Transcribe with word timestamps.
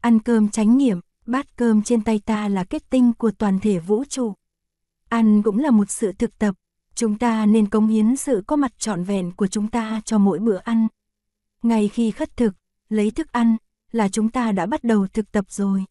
Ăn 0.00 0.18
cơm 0.18 0.48
chánh 0.48 0.78
niệm, 0.78 1.00
bát 1.26 1.56
cơm 1.56 1.82
trên 1.82 2.04
tay 2.04 2.20
ta 2.26 2.48
là 2.48 2.64
kết 2.64 2.90
tinh 2.90 3.12
của 3.12 3.30
toàn 3.30 3.58
thể 3.60 3.78
vũ 3.78 4.04
trụ. 4.04 4.34
Ăn 5.08 5.42
cũng 5.42 5.58
là 5.58 5.70
một 5.70 5.90
sự 5.90 6.12
thực 6.12 6.38
tập, 6.38 6.54
chúng 6.94 7.18
ta 7.18 7.46
nên 7.46 7.68
cống 7.68 7.86
hiến 7.86 8.16
sự 8.16 8.42
có 8.46 8.56
mặt 8.56 8.78
trọn 8.78 9.04
vẹn 9.04 9.32
của 9.32 9.46
chúng 9.46 9.68
ta 9.68 10.00
cho 10.04 10.18
mỗi 10.18 10.38
bữa 10.38 10.56
ăn. 10.56 10.88
Ngay 11.62 11.88
khi 11.88 12.10
khất 12.10 12.36
thực, 12.36 12.54
lấy 12.88 13.10
thức 13.10 13.32
ăn, 13.32 13.56
là 13.92 14.08
chúng 14.08 14.28
ta 14.28 14.52
đã 14.52 14.66
bắt 14.66 14.84
đầu 14.84 15.06
thực 15.06 15.32
tập 15.32 15.44
rồi. 15.48 15.84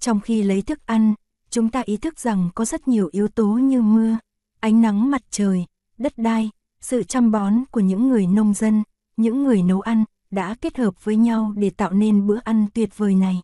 Trong 0.00 0.20
khi 0.20 0.42
lấy 0.42 0.62
thức 0.62 0.86
ăn, 0.86 1.14
chúng 1.50 1.70
ta 1.70 1.80
ý 1.80 1.96
thức 1.96 2.18
rằng 2.18 2.50
có 2.54 2.64
rất 2.64 2.88
nhiều 2.88 3.08
yếu 3.12 3.28
tố 3.28 3.46
như 3.46 3.82
mưa, 3.82 4.16
ánh 4.60 4.80
nắng 4.80 5.10
mặt 5.10 5.22
trời, 5.30 5.64
đất 5.98 6.18
đai, 6.18 6.50
sự 6.80 7.02
chăm 7.02 7.30
bón 7.30 7.54
của 7.70 7.80
những 7.80 8.08
người 8.08 8.26
nông 8.26 8.54
dân, 8.54 8.82
những 9.16 9.44
người 9.44 9.62
nấu 9.62 9.80
ăn, 9.80 10.04
đã 10.30 10.54
kết 10.60 10.76
hợp 10.76 11.04
với 11.04 11.16
nhau 11.16 11.52
để 11.56 11.70
tạo 11.70 11.92
nên 11.92 12.26
bữa 12.26 12.38
ăn 12.44 12.66
tuyệt 12.74 12.98
vời 12.98 13.14
này. 13.14 13.40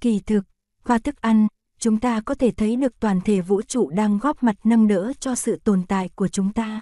Kỳ 0.00 0.20
thực, 0.20 0.44
qua 0.84 0.98
thức 0.98 1.20
ăn, 1.20 1.46
chúng 1.78 2.00
ta 2.00 2.20
có 2.20 2.34
thể 2.34 2.50
thấy 2.50 2.76
được 2.76 3.00
toàn 3.00 3.20
thể 3.20 3.40
vũ 3.40 3.62
trụ 3.62 3.90
đang 3.90 4.18
góp 4.18 4.42
mặt 4.42 4.56
nâng 4.64 4.88
đỡ 4.88 5.12
cho 5.20 5.34
sự 5.34 5.56
tồn 5.64 5.82
tại 5.88 6.10
của 6.14 6.28
chúng 6.28 6.52
ta. 6.52 6.80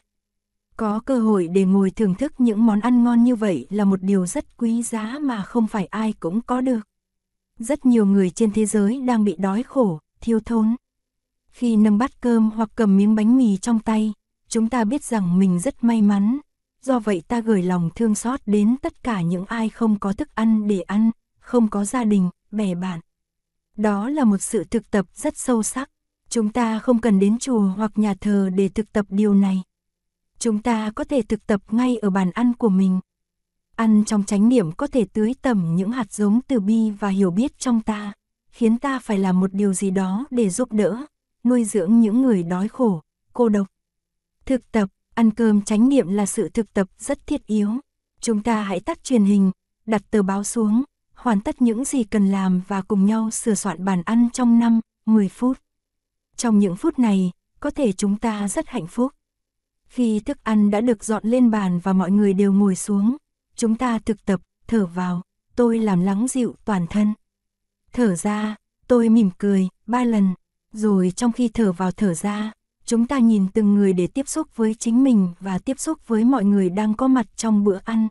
Có 0.77 1.01
cơ 1.01 1.19
hội 1.19 1.49
để 1.49 1.65
ngồi 1.65 1.91
thưởng 1.91 2.15
thức 2.15 2.33
những 2.39 2.67
món 2.67 2.81
ăn 2.81 3.05
ngon 3.05 3.25
như 3.25 3.37
vậy 3.37 3.67
là 3.71 3.85
một 3.85 4.03
điều 4.03 4.27
rất 4.27 4.57
quý 4.57 4.83
giá 4.83 5.19
mà 5.21 5.43
không 5.43 5.67
phải 5.67 5.87
ai 5.87 6.13
cũng 6.13 6.41
có 6.41 6.61
được. 6.61 6.81
Rất 7.59 7.87
nhiều 7.87 8.07
người 8.07 8.31
trên 8.31 8.53
thế 8.53 8.67
giới 8.67 9.01
đang 9.01 9.25
bị 9.25 9.37
đói 9.39 9.63
khổ, 9.63 9.99
thiếu 10.21 10.41
thốn. 10.41 10.77
Khi 11.49 11.77
nâng 11.77 11.99
bát 11.99 12.21
cơm 12.21 12.51
hoặc 12.51 12.71
cầm 12.75 12.97
miếng 12.97 13.15
bánh 13.15 13.37
mì 13.37 13.57
trong 13.57 13.81
tay, 13.81 14.13
chúng 14.49 14.69
ta 14.69 14.85
biết 14.85 15.05
rằng 15.05 15.39
mình 15.39 15.61
rất 15.61 15.85
may 15.85 16.03
mắn. 16.03 16.39
Do 16.89 16.99
vậy 16.99 17.23
ta 17.29 17.41
gửi 17.41 17.63
lòng 17.63 17.91
thương 17.95 18.15
xót 18.15 18.41
đến 18.47 18.77
tất 18.83 19.03
cả 19.03 19.21
những 19.21 19.45
ai 19.45 19.69
không 19.69 19.99
có 19.99 20.13
thức 20.13 20.35
ăn 20.35 20.69
để 20.69 20.81
ăn, 20.81 21.11
không 21.41 21.69
có 21.69 21.85
gia 21.85 22.05
đình, 22.05 22.31
bè 22.51 22.75
bạn. 22.75 23.01
Đó 23.77 24.09
là 24.09 24.25
một 24.25 24.39
sự 24.39 24.65
thực 24.65 24.91
tập 24.91 25.07
rất 25.15 25.37
sâu 25.37 25.63
sắc. 25.63 25.91
Chúng 26.29 26.53
ta 26.53 26.79
không 26.79 27.01
cần 27.01 27.19
đến 27.19 27.39
chùa 27.39 27.61
hoặc 27.61 27.93
nhà 27.95 28.15
thờ 28.15 28.51
để 28.55 28.69
thực 28.69 28.93
tập 28.93 29.07
điều 29.09 29.35
này. 29.35 29.63
Chúng 30.39 30.63
ta 30.63 30.91
có 30.91 31.05
thể 31.05 31.23
thực 31.23 31.47
tập 31.47 31.61
ngay 31.71 31.97
ở 31.97 32.11
bàn 32.11 32.31
ăn 32.31 32.55
của 32.55 32.69
mình. 32.69 33.01
Ăn 33.77 34.05
trong 34.05 34.25
chánh 34.25 34.49
niệm 34.49 34.73
có 34.73 34.87
thể 34.87 35.07
tưới 35.13 35.35
tẩm 35.43 35.75
những 35.75 35.91
hạt 35.91 36.13
giống 36.13 36.41
từ 36.49 36.61
bi 36.61 36.91
và 36.91 37.09
hiểu 37.09 37.31
biết 37.31 37.59
trong 37.59 37.81
ta, 37.81 38.13
khiến 38.49 38.79
ta 38.79 38.99
phải 38.99 39.19
làm 39.19 39.41
một 39.41 39.53
điều 39.53 39.73
gì 39.73 39.91
đó 39.91 40.27
để 40.31 40.51
giúp 40.51 40.73
đỡ, 40.73 41.07
nuôi 41.45 41.65
dưỡng 41.65 42.01
những 42.01 42.23
người 42.23 42.43
đói 42.43 42.69
khổ, 42.69 43.03
cô 43.33 43.49
độc. 43.49 43.67
Thực 44.45 44.73
tập, 44.73 44.89
ăn 45.19 45.31
cơm 45.31 45.63
chánh 45.63 45.89
niệm 45.89 46.09
là 46.09 46.27
sự 46.27 46.49
thực 46.49 46.73
tập 46.73 46.89
rất 46.99 47.27
thiết 47.27 47.47
yếu. 47.47 47.71
Chúng 48.21 48.43
ta 48.43 48.63
hãy 48.63 48.81
tắt 48.81 49.05
truyền 49.05 49.25
hình, 49.25 49.51
đặt 49.87 50.03
tờ 50.11 50.23
báo 50.23 50.45
xuống, 50.45 50.85
hoàn 51.15 51.41
tất 51.41 51.63
những 51.63 51.85
gì 51.85 52.05
cần 52.05 52.27
làm 52.27 52.61
và 52.69 52.83
cùng 52.83 53.07
nhau 53.07 53.31
sửa 53.31 53.55
soạn 53.55 53.85
bàn 53.85 54.03
ăn 54.05 54.29
trong 54.33 54.59
5, 54.59 54.81
10 55.07 55.29
phút. 55.29 55.59
Trong 56.37 56.59
những 56.59 56.77
phút 56.77 56.99
này, 56.99 57.33
có 57.61 57.71
thể 57.71 57.93
chúng 57.93 58.17
ta 58.17 58.49
rất 58.49 58.69
hạnh 58.69 58.87
phúc. 58.87 59.13
Khi 59.87 60.21
thức 60.21 60.45
ăn 60.45 60.71
đã 60.71 60.81
được 60.81 61.05
dọn 61.05 61.23
lên 61.27 61.51
bàn 61.51 61.79
và 61.79 61.93
mọi 61.93 62.11
người 62.11 62.33
đều 62.33 62.53
ngồi 62.53 62.77
xuống, 62.77 63.17
chúng 63.57 63.77
ta 63.77 63.99
thực 63.99 64.25
tập, 64.25 64.41
thở 64.67 64.87
vào, 64.87 65.23
tôi 65.57 65.79
làm 65.79 66.01
lắng 66.01 66.27
dịu 66.29 66.55
toàn 66.65 66.87
thân. 66.87 67.15
Thở 67.93 68.15
ra, 68.15 68.57
tôi 68.89 69.09
mỉm 69.09 69.31
cười, 69.39 69.69
ba 69.87 70.05
lần, 70.05 70.35
rồi 70.73 71.13
trong 71.17 71.33
khi 71.33 71.49
thở 71.49 71.73
vào 71.73 71.91
thở 71.91 72.15
ra, 72.15 72.53
chúng 72.89 73.07
ta 73.07 73.19
nhìn 73.19 73.49
từng 73.49 73.75
người 73.75 73.93
để 73.93 74.07
tiếp 74.07 74.29
xúc 74.29 74.57
với 74.57 74.75
chính 74.75 75.05
mình 75.05 75.29
và 75.41 75.59
tiếp 75.59 75.81
xúc 75.81 75.99
với 76.07 76.25
mọi 76.25 76.45
người 76.45 76.71
đang 76.71 76.95
có 76.95 77.09
mặt 77.09 77.27
trong 77.37 77.65
bữa 77.65 77.79
ăn. 77.85 78.09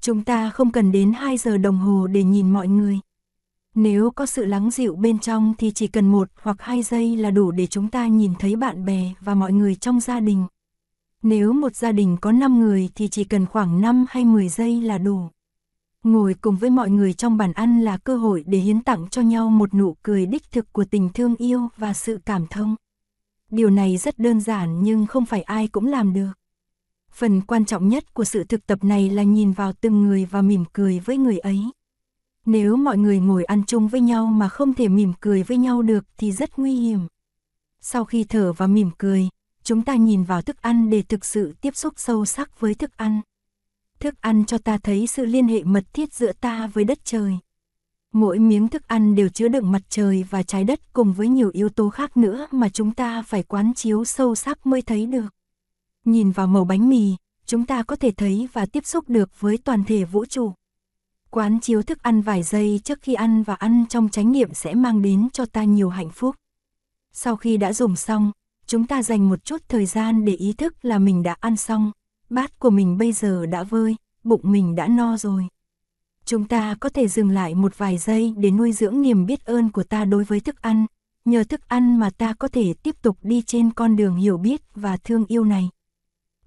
Chúng 0.00 0.24
ta 0.24 0.50
không 0.50 0.72
cần 0.72 0.92
đến 0.92 1.12
2 1.12 1.36
giờ 1.36 1.58
đồng 1.58 1.78
hồ 1.78 2.06
để 2.06 2.24
nhìn 2.24 2.52
mọi 2.52 2.68
người. 2.68 2.98
Nếu 3.74 4.10
có 4.10 4.26
sự 4.26 4.44
lắng 4.44 4.70
dịu 4.70 4.96
bên 4.96 5.18
trong 5.18 5.54
thì 5.58 5.70
chỉ 5.70 5.86
cần 5.86 6.12
một 6.12 6.28
hoặc 6.42 6.56
hai 6.60 6.82
giây 6.82 7.16
là 7.16 7.30
đủ 7.30 7.50
để 7.50 7.66
chúng 7.66 7.88
ta 7.88 8.06
nhìn 8.06 8.32
thấy 8.38 8.56
bạn 8.56 8.84
bè 8.84 9.12
và 9.20 9.34
mọi 9.34 9.52
người 9.52 9.74
trong 9.74 10.00
gia 10.00 10.20
đình. 10.20 10.46
Nếu 11.22 11.52
một 11.52 11.76
gia 11.76 11.92
đình 11.92 12.16
có 12.20 12.32
5 12.32 12.60
người 12.60 12.88
thì 12.94 13.08
chỉ 13.08 13.24
cần 13.24 13.46
khoảng 13.46 13.80
5 13.80 14.06
hay 14.08 14.24
10 14.24 14.48
giây 14.48 14.80
là 14.80 14.98
đủ. 14.98 15.20
Ngồi 16.02 16.34
cùng 16.40 16.56
với 16.56 16.70
mọi 16.70 16.90
người 16.90 17.12
trong 17.12 17.36
bàn 17.36 17.52
ăn 17.52 17.80
là 17.80 17.96
cơ 17.96 18.16
hội 18.16 18.44
để 18.46 18.58
hiến 18.58 18.82
tặng 18.82 19.08
cho 19.10 19.22
nhau 19.22 19.50
một 19.50 19.74
nụ 19.74 19.96
cười 20.02 20.26
đích 20.26 20.50
thực 20.50 20.72
của 20.72 20.84
tình 20.84 21.08
thương 21.14 21.36
yêu 21.36 21.68
và 21.76 21.92
sự 21.92 22.20
cảm 22.24 22.46
thông. 22.46 22.76
Điều 23.54 23.70
này 23.70 23.96
rất 23.96 24.18
đơn 24.18 24.40
giản 24.40 24.82
nhưng 24.82 25.06
không 25.06 25.26
phải 25.26 25.42
ai 25.42 25.68
cũng 25.68 25.86
làm 25.86 26.12
được. 26.12 26.32
Phần 27.12 27.40
quan 27.40 27.64
trọng 27.64 27.88
nhất 27.88 28.14
của 28.14 28.24
sự 28.24 28.44
thực 28.44 28.66
tập 28.66 28.84
này 28.84 29.10
là 29.10 29.22
nhìn 29.22 29.52
vào 29.52 29.72
từng 29.72 30.02
người 30.02 30.24
và 30.24 30.42
mỉm 30.42 30.64
cười 30.72 31.00
với 31.00 31.16
người 31.16 31.38
ấy. 31.38 31.60
Nếu 32.46 32.76
mọi 32.76 32.98
người 32.98 33.20
ngồi 33.20 33.44
ăn 33.44 33.64
chung 33.66 33.88
với 33.88 34.00
nhau 34.00 34.26
mà 34.26 34.48
không 34.48 34.74
thể 34.74 34.88
mỉm 34.88 35.12
cười 35.20 35.42
với 35.42 35.56
nhau 35.56 35.82
được 35.82 36.04
thì 36.18 36.32
rất 36.32 36.58
nguy 36.58 36.74
hiểm. 36.74 37.00
Sau 37.80 38.04
khi 38.04 38.24
thở 38.24 38.52
và 38.52 38.66
mỉm 38.66 38.90
cười, 38.98 39.28
chúng 39.62 39.82
ta 39.82 39.94
nhìn 39.94 40.24
vào 40.24 40.42
thức 40.42 40.62
ăn 40.62 40.90
để 40.90 41.02
thực 41.02 41.24
sự 41.24 41.54
tiếp 41.60 41.76
xúc 41.76 41.94
sâu 41.96 42.24
sắc 42.24 42.60
với 42.60 42.74
thức 42.74 42.96
ăn. 42.96 43.20
Thức 44.00 44.14
ăn 44.20 44.44
cho 44.44 44.58
ta 44.58 44.78
thấy 44.78 45.06
sự 45.06 45.24
liên 45.24 45.48
hệ 45.48 45.64
mật 45.64 45.84
thiết 45.92 46.14
giữa 46.14 46.32
ta 46.32 46.66
với 46.66 46.84
đất 46.84 46.98
trời. 47.04 47.38
Mỗi 48.14 48.38
miếng 48.38 48.68
thức 48.68 48.88
ăn 48.88 49.14
đều 49.14 49.28
chứa 49.28 49.48
đựng 49.48 49.72
mặt 49.72 49.82
trời 49.88 50.24
và 50.30 50.42
trái 50.42 50.64
đất 50.64 50.92
cùng 50.92 51.12
với 51.12 51.28
nhiều 51.28 51.50
yếu 51.52 51.68
tố 51.68 51.90
khác 51.90 52.16
nữa 52.16 52.46
mà 52.50 52.68
chúng 52.68 52.94
ta 52.94 53.22
phải 53.22 53.42
quán 53.42 53.74
chiếu 53.74 54.04
sâu 54.04 54.34
sắc 54.34 54.66
mới 54.66 54.82
thấy 54.82 55.06
được. 55.06 55.26
Nhìn 56.04 56.30
vào 56.30 56.46
màu 56.46 56.64
bánh 56.64 56.88
mì, 56.88 57.16
chúng 57.46 57.66
ta 57.66 57.82
có 57.82 57.96
thể 57.96 58.10
thấy 58.10 58.48
và 58.52 58.66
tiếp 58.66 58.86
xúc 58.86 59.08
được 59.08 59.40
với 59.40 59.58
toàn 59.64 59.84
thể 59.84 60.04
vũ 60.04 60.24
trụ. 60.24 60.52
Quán 61.30 61.60
chiếu 61.60 61.82
thức 61.82 62.02
ăn 62.02 62.20
vài 62.20 62.42
giây 62.42 62.80
trước 62.84 62.98
khi 63.02 63.14
ăn 63.14 63.42
và 63.42 63.54
ăn 63.54 63.84
trong 63.88 64.08
chánh 64.08 64.32
niệm 64.32 64.54
sẽ 64.54 64.74
mang 64.74 65.02
đến 65.02 65.28
cho 65.32 65.46
ta 65.46 65.64
nhiều 65.64 65.88
hạnh 65.88 66.10
phúc. 66.10 66.36
Sau 67.12 67.36
khi 67.36 67.56
đã 67.56 67.72
dùng 67.72 67.96
xong, 67.96 68.32
chúng 68.66 68.86
ta 68.86 69.02
dành 69.02 69.28
một 69.28 69.44
chút 69.44 69.62
thời 69.68 69.86
gian 69.86 70.24
để 70.24 70.32
ý 70.34 70.52
thức 70.52 70.74
là 70.82 70.98
mình 70.98 71.22
đã 71.22 71.36
ăn 71.40 71.56
xong, 71.56 71.92
bát 72.30 72.58
của 72.58 72.70
mình 72.70 72.98
bây 72.98 73.12
giờ 73.12 73.46
đã 73.46 73.62
vơi, 73.62 73.96
bụng 74.24 74.40
mình 74.44 74.74
đã 74.74 74.88
no 74.88 75.16
rồi. 75.16 75.48
Chúng 76.26 76.44
ta 76.44 76.74
có 76.80 76.88
thể 76.88 77.08
dừng 77.08 77.30
lại 77.30 77.54
một 77.54 77.78
vài 77.78 77.98
giây 77.98 78.34
để 78.36 78.50
nuôi 78.50 78.72
dưỡng 78.72 79.02
niềm 79.02 79.26
biết 79.26 79.44
ơn 79.44 79.70
của 79.72 79.82
ta 79.82 80.04
đối 80.04 80.24
với 80.24 80.40
thức 80.40 80.62
ăn, 80.62 80.86
nhờ 81.24 81.44
thức 81.44 81.68
ăn 81.68 82.00
mà 82.00 82.10
ta 82.10 82.34
có 82.38 82.48
thể 82.48 82.74
tiếp 82.82 83.02
tục 83.02 83.18
đi 83.22 83.42
trên 83.42 83.70
con 83.70 83.96
đường 83.96 84.16
hiểu 84.16 84.38
biết 84.38 84.62
và 84.74 84.96
thương 84.96 85.24
yêu 85.26 85.44
này. 85.44 85.68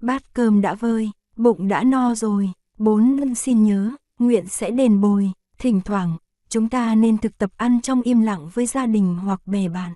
Bát 0.00 0.34
cơm 0.34 0.60
đã 0.60 0.74
vơi, 0.74 1.10
bụng 1.36 1.68
đã 1.68 1.84
no 1.84 2.14
rồi, 2.14 2.50
bốn 2.78 3.16
lân 3.16 3.34
xin 3.34 3.64
nhớ, 3.64 3.90
nguyện 4.18 4.48
sẽ 4.48 4.70
đền 4.70 5.00
bồi, 5.00 5.32
thỉnh 5.58 5.80
thoảng, 5.84 6.16
chúng 6.48 6.68
ta 6.68 6.94
nên 6.94 7.18
thực 7.18 7.38
tập 7.38 7.50
ăn 7.56 7.80
trong 7.80 8.02
im 8.02 8.20
lặng 8.22 8.48
với 8.54 8.66
gia 8.66 8.86
đình 8.86 9.14
hoặc 9.14 9.46
bè 9.46 9.68
bạn. 9.68 9.92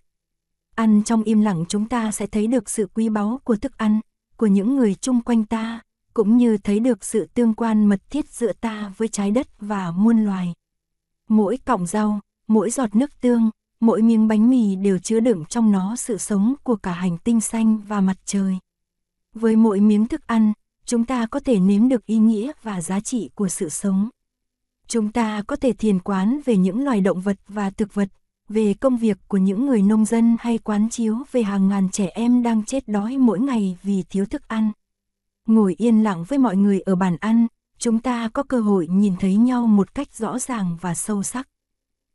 Ăn 0.75 1.03
trong 1.04 1.22
im 1.22 1.41
lặng 1.41 1.65
chúng 1.69 1.88
ta 1.88 2.10
sẽ 2.12 2.26
thấy 2.26 2.47
được 2.47 2.71
sự 2.71 2.88
quý 2.94 3.09
báu 3.09 3.41
của 3.44 3.56
thức 3.56 3.78
ăn, 3.78 4.00
của 4.37 4.47
những 4.47 4.76
người 4.76 4.94
chung 4.94 5.21
quanh 5.21 5.44
ta, 5.44 5.81
cũng 6.14 6.36
như 6.36 6.56
thấy 6.56 6.80
được 6.80 7.04
sự 7.04 7.26
tương 7.34 7.54
quan 7.54 7.86
mật 7.86 8.00
thiết 8.10 8.28
giữa 8.28 8.52
ta 8.52 8.92
với 8.96 9.08
trái 9.08 9.30
đất 9.30 9.48
và 9.60 9.90
muôn 9.90 10.24
loài. 10.24 10.52
Mỗi 11.28 11.56
cọng 11.56 11.86
rau, 11.86 12.20
mỗi 12.48 12.70
giọt 12.70 12.96
nước 12.96 13.20
tương, 13.20 13.50
mỗi 13.80 14.02
miếng 14.02 14.28
bánh 14.28 14.50
mì 14.50 14.76
đều 14.76 14.98
chứa 14.98 15.20
đựng 15.20 15.44
trong 15.48 15.72
nó 15.72 15.96
sự 15.96 16.18
sống 16.18 16.54
của 16.62 16.76
cả 16.76 16.92
hành 16.92 17.18
tinh 17.18 17.40
xanh 17.40 17.78
và 17.78 18.00
mặt 18.00 18.16
trời. 18.24 18.58
Với 19.34 19.56
mỗi 19.56 19.80
miếng 19.80 20.06
thức 20.06 20.26
ăn, 20.26 20.52
chúng 20.84 21.04
ta 21.04 21.26
có 21.26 21.40
thể 21.40 21.58
nếm 21.58 21.88
được 21.88 22.06
ý 22.06 22.18
nghĩa 22.18 22.52
và 22.62 22.80
giá 22.80 23.00
trị 23.00 23.30
của 23.34 23.48
sự 23.48 23.68
sống. 23.68 24.08
Chúng 24.86 25.12
ta 25.12 25.42
có 25.46 25.56
thể 25.56 25.72
thiền 25.72 25.98
quán 25.98 26.40
về 26.44 26.56
những 26.56 26.84
loài 26.84 27.00
động 27.00 27.20
vật 27.20 27.36
và 27.48 27.70
thực 27.70 27.94
vật, 27.94 28.08
về 28.48 28.74
công 28.74 28.96
việc 28.96 29.18
của 29.28 29.38
những 29.38 29.66
người 29.66 29.82
nông 29.82 30.04
dân 30.04 30.36
hay 30.40 30.58
quán 30.58 30.88
chiếu 30.90 31.16
về 31.32 31.42
hàng 31.42 31.68
ngàn 31.68 31.88
trẻ 31.88 32.06
em 32.06 32.42
đang 32.42 32.64
chết 32.64 32.88
đói 32.88 33.18
mỗi 33.18 33.40
ngày 33.40 33.78
vì 33.82 34.02
thiếu 34.02 34.26
thức 34.26 34.48
ăn. 34.48 34.72
Ngồi 35.47 35.75
yên 35.78 36.03
lặng 36.03 36.25
với 36.25 36.38
mọi 36.38 36.56
người 36.56 36.80
ở 36.80 36.94
bàn 36.94 37.16
ăn, 37.20 37.47
chúng 37.78 37.98
ta 37.98 38.28
có 38.28 38.42
cơ 38.42 38.60
hội 38.60 38.86
nhìn 38.91 39.14
thấy 39.20 39.36
nhau 39.36 39.66
một 39.66 39.94
cách 39.94 40.14
rõ 40.14 40.38
ràng 40.38 40.76
và 40.80 40.94
sâu 40.94 41.22
sắc. 41.22 41.48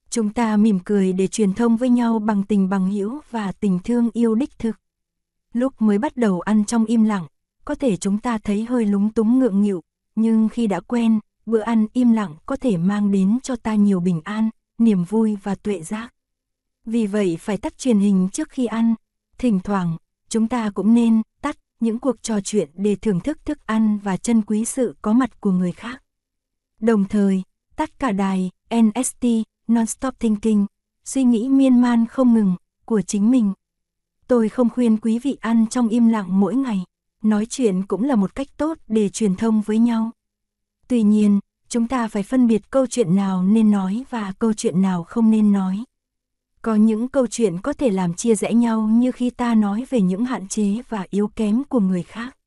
Chúng 0.10 0.34
ta 0.34 0.58
mỉm 0.58 0.80
cười 0.86 1.14
để 1.14 1.28
truyền 1.28 1.54
thông 1.54 1.78
với 1.78 1.90
nhau 1.90 2.20
bằng 2.20 2.44
tình 2.44 2.70
bằng 2.70 2.92
hữu 2.92 3.20
và 3.32 3.52
tình 3.52 3.80
thương 3.84 4.10
yêu 4.14 4.36
đích 4.36 4.60
thực. 4.60 4.76
Lúc 5.54 5.82
mới 5.82 5.98
bắt 5.98 6.18
đầu 6.18 6.42
ăn 6.42 6.66
trong 6.66 6.86
im 6.86 7.04
lặng, 7.04 7.28
có 7.66 7.76
thể 7.76 7.98
chúng 7.98 8.18
ta 8.18 8.38
thấy 8.38 8.66
hơi 8.66 8.86
lúng 8.86 9.14
túng 9.14 9.40
ngượng 9.40 9.62
nghịu, 9.62 9.84
nhưng 10.16 10.50
khi 10.50 10.68
đã 10.68 10.80
quen, 10.80 11.20
bữa 11.46 11.60
ăn 11.60 11.88
im 11.94 12.12
lặng 12.12 12.36
có 12.46 12.56
thể 12.56 12.78
mang 12.78 13.12
đến 13.12 13.38
cho 13.44 13.56
ta 13.56 13.76
nhiều 13.76 14.00
bình 14.00 14.22
an, 14.24 14.50
niềm 14.78 15.04
vui 15.04 15.38
và 15.44 15.56
tuệ 15.56 15.82
giác. 15.82 16.14
Vì 16.86 17.08
vậy 17.08 17.38
phải 17.40 17.58
tắt 17.58 17.78
truyền 17.78 18.00
hình 18.00 18.30
trước 18.32 18.50
khi 18.50 18.66
ăn. 18.66 18.96
Thỉnh 19.38 19.60
thoảng, 19.64 19.98
chúng 20.30 20.48
ta 20.48 20.70
cũng 20.70 20.94
nên 20.94 21.22
tắt 21.42 21.58
những 21.80 22.00
cuộc 22.00 22.24
trò 22.24 22.42
chuyện 22.42 22.70
để 22.74 22.96
thưởng 22.96 23.20
thức 23.20 23.46
thức 23.46 23.60
ăn 23.66 23.98
và 24.04 24.18
trân 24.18 24.42
quý 24.42 24.66
sự 24.66 24.96
có 25.02 25.14
mặt 25.14 25.42
của 25.42 25.52
người 25.52 25.72
khác. 25.72 26.04
Đồng 26.80 27.06
thời, 27.06 27.44
tắt 27.76 28.00
cả 28.00 28.12
đài 28.12 28.52
NST, 28.76 29.26
Non-Stop 29.68 30.20
Thinking, 30.20 30.66
suy 31.06 31.24
nghĩ 31.24 31.50
miên 31.50 31.82
man 31.82 32.06
không 32.06 32.34
ngừng, 32.34 32.56
của 32.86 33.02
chính 33.02 33.32
mình. 33.32 33.54
Tôi 34.28 34.50
không 34.50 34.70
khuyên 34.70 34.98
quý 34.98 35.20
vị 35.20 35.38
ăn 35.42 35.68
trong 35.68 35.88
im 35.88 36.08
lặng 36.08 36.40
mỗi 36.40 36.56
ngày, 36.56 36.84
nói 37.24 37.46
chuyện 37.46 37.86
cũng 37.86 38.04
là 38.04 38.16
một 38.16 38.36
cách 38.36 38.48
tốt 38.58 38.78
để 38.88 39.10
truyền 39.10 39.36
thông 39.36 39.62
với 39.62 39.78
nhau. 39.78 40.12
Tuy 40.88 41.04
nhiên, 41.04 41.40
chúng 41.70 41.88
ta 41.88 42.08
phải 42.08 42.24
phân 42.24 42.48
biệt 42.48 42.72
câu 42.72 42.88
chuyện 42.88 43.16
nào 43.16 43.44
nên 43.44 43.72
nói 43.72 44.04
và 44.10 44.34
câu 44.40 44.54
chuyện 44.54 44.82
nào 44.82 45.04
không 45.04 45.32
nên 45.32 45.52
nói. 45.52 45.84
Có 46.68 46.76
những 46.76 47.08
câu 47.08 47.28
chuyện 47.28 47.58
có 47.62 47.74
thể 47.74 47.90
làm 47.90 48.14
chia 48.14 48.36
rẽ 48.36 48.54
nhau 48.54 48.82
như 48.82 49.12
khi 49.12 49.30
ta 49.30 49.56
nói 49.56 49.86
về 49.90 50.02
những 50.02 50.26
hạn 50.26 50.48
chế 50.48 50.82
và 50.90 51.06
yếu 51.10 51.28
kém 51.28 51.64
của 51.64 51.80
người 51.80 52.04
khác. 52.04 52.38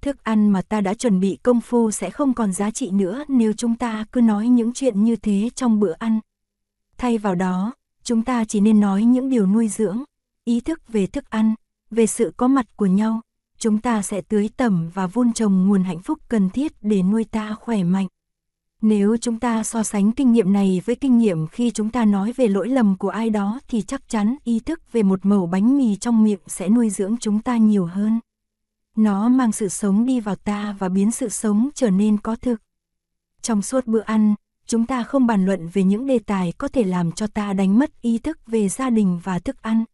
Thức 0.00 0.24
ăn 0.24 0.50
mà 0.50 0.62
ta 0.62 0.80
đã 0.80 0.94
chuẩn 0.94 1.20
bị 1.20 1.38
công 1.42 1.60
phu 1.60 1.90
sẽ 1.90 2.10
không 2.10 2.34
còn 2.34 2.52
giá 2.52 2.70
trị 2.70 2.90
nữa 2.90 3.24
nếu 3.28 3.52
chúng 3.52 3.74
ta 3.74 4.04
cứ 4.12 4.20
nói 4.20 4.48
những 4.48 4.72
chuyện 4.72 5.04
như 5.04 5.16
thế 5.16 5.50
trong 5.54 5.80
bữa 5.80 5.92
ăn. 5.92 6.20
Thay 6.98 7.18
vào 7.18 7.34
đó, 7.34 7.74
chúng 8.02 8.22
ta 8.22 8.44
chỉ 8.44 8.60
nên 8.60 8.80
nói 8.80 9.04
những 9.04 9.30
điều 9.30 9.46
nuôi 9.46 9.68
dưỡng, 9.68 10.02
ý 10.44 10.60
thức 10.60 10.80
về 10.88 11.06
thức 11.06 11.30
ăn, 11.30 11.54
về 11.90 12.06
sự 12.06 12.32
có 12.36 12.48
mặt 12.48 12.76
của 12.76 12.86
nhau. 12.86 13.20
Chúng 13.58 13.78
ta 13.78 14.02
sẽ 14.02 14.20
tưới 14.20 14.50
tẩm 14.56 14.90
và 14.94 15.06
vun 15.06 15.32
trồng 15.32 15.68
nguồn 15.68 15.84
hạnh 15.84 16.02
phúc 16.02 16.18
cần 16.28 16.50
thiết 16.50 16.72
để 16.80 17.02
nuôi 17.02 17.24
ta 17.24 17.54
khỏe 17.54 17.82
mạnh. 17.82 18.06
Nếu 18.82 19.16
chúng 19.16 19.40
ta 19.40 19.62
so 19.62 19.82
sánh 19.82 20.12
kinh 20.12 20.32
nghiệm 20.32 20.52
này 20.52 20.82
với 20.84 20.96
kinh 20.96 21.18
nghiệm 21.18 21.46
khi 21.46 21.70
chúng 21.70 21.90
ta 21.90 22.04
nói 22.04 22.32
về 22.32 22.48
lỗi 22.48 22.68
lầm 22.68 22.96
của 22.98 23.08
ai 23.08 23.30
đó 23.30 23.60
thì 23.68 23.82
chắc 23.82 24.08
chắn 24.08 24.36
ý 24.44 24.60
thức 24.60 24.92
về 24.92 25.02
một 25.02 25.26
mẩu 25.26 25.46
bánh 25.46 25.78
mì 25.78 25.96
trong 25.96 26.24
miệng 26.24 26.40
sẽ 26.46 26.68
nuôi 26.68 26.90
dưỡng 26.90 27.16
chúng 27.20 27.42
ta 27.42 27.56
nhiều 27.56 27.86
hơn. 27.86 28.20
Nó 28.96 29.28
mang 29.28 29.52
sự 29.52 29.68
sống 29.68 30.06
đi 30.06 30.20
vào 30.20 30.36
ta 30.36 30.76
và 30.78 30.88
biến 30.88 31.10
sự 31.10 31.28
sống 31.28 31.68
trở 31.74 31.90
nên 31.90 32.18
có 32.18 32.36
thực. 32.36 32.62
Trong 33.42 33.62
suốt 33.62 33.86
bữa 33.86 34.00
ăn, 34.00 34.34
chúng 34.66 34.86
ta 34.86 35.02
không 35.02 35.26
bàn 35.26 35.46
luận 35.46 35.68
về 35.72 35.82
những 35.82 36.06
đề 36.06 36.18
tài 36.18 36.52
có 36.52 36.68
thể 36.68 36.84
làm 36.84 37.12
cho 37.12 37.26
ta 37.26 37.52
đánh 37.52 37.78
mất 37.78 38.02
ý 38.02 38.18
thức 38.18 38.38
về 38.46 38.68
gia 38.68 38.90
đình 38.90 39.20
và 39.22 39.38
thức 39.38 39.62
ăn. 39.62 39.84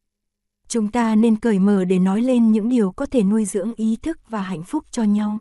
Chúng 0.68 0.90
ta 0.90 1.14
nên 1.14 1.36
cởi 1.36 1.58
mở 1.58 1.84
để 1.84 1.98
nói 1.98 2.22
lên 2.22 2.52
những 2.52 2.68
điều 2.68 2.92
có 2.92 3.06
thể 3.06 3.22
nuôi 3.22 3.44
dưỡng 3.44 3.74
ý 3.74 3.96
thức 3.96 4.18
và 4.28 4.42
hạnh 4.42 4.62
phúc 4.62 4.84
cho 4.90 5.02
nhau. 5.02 5.38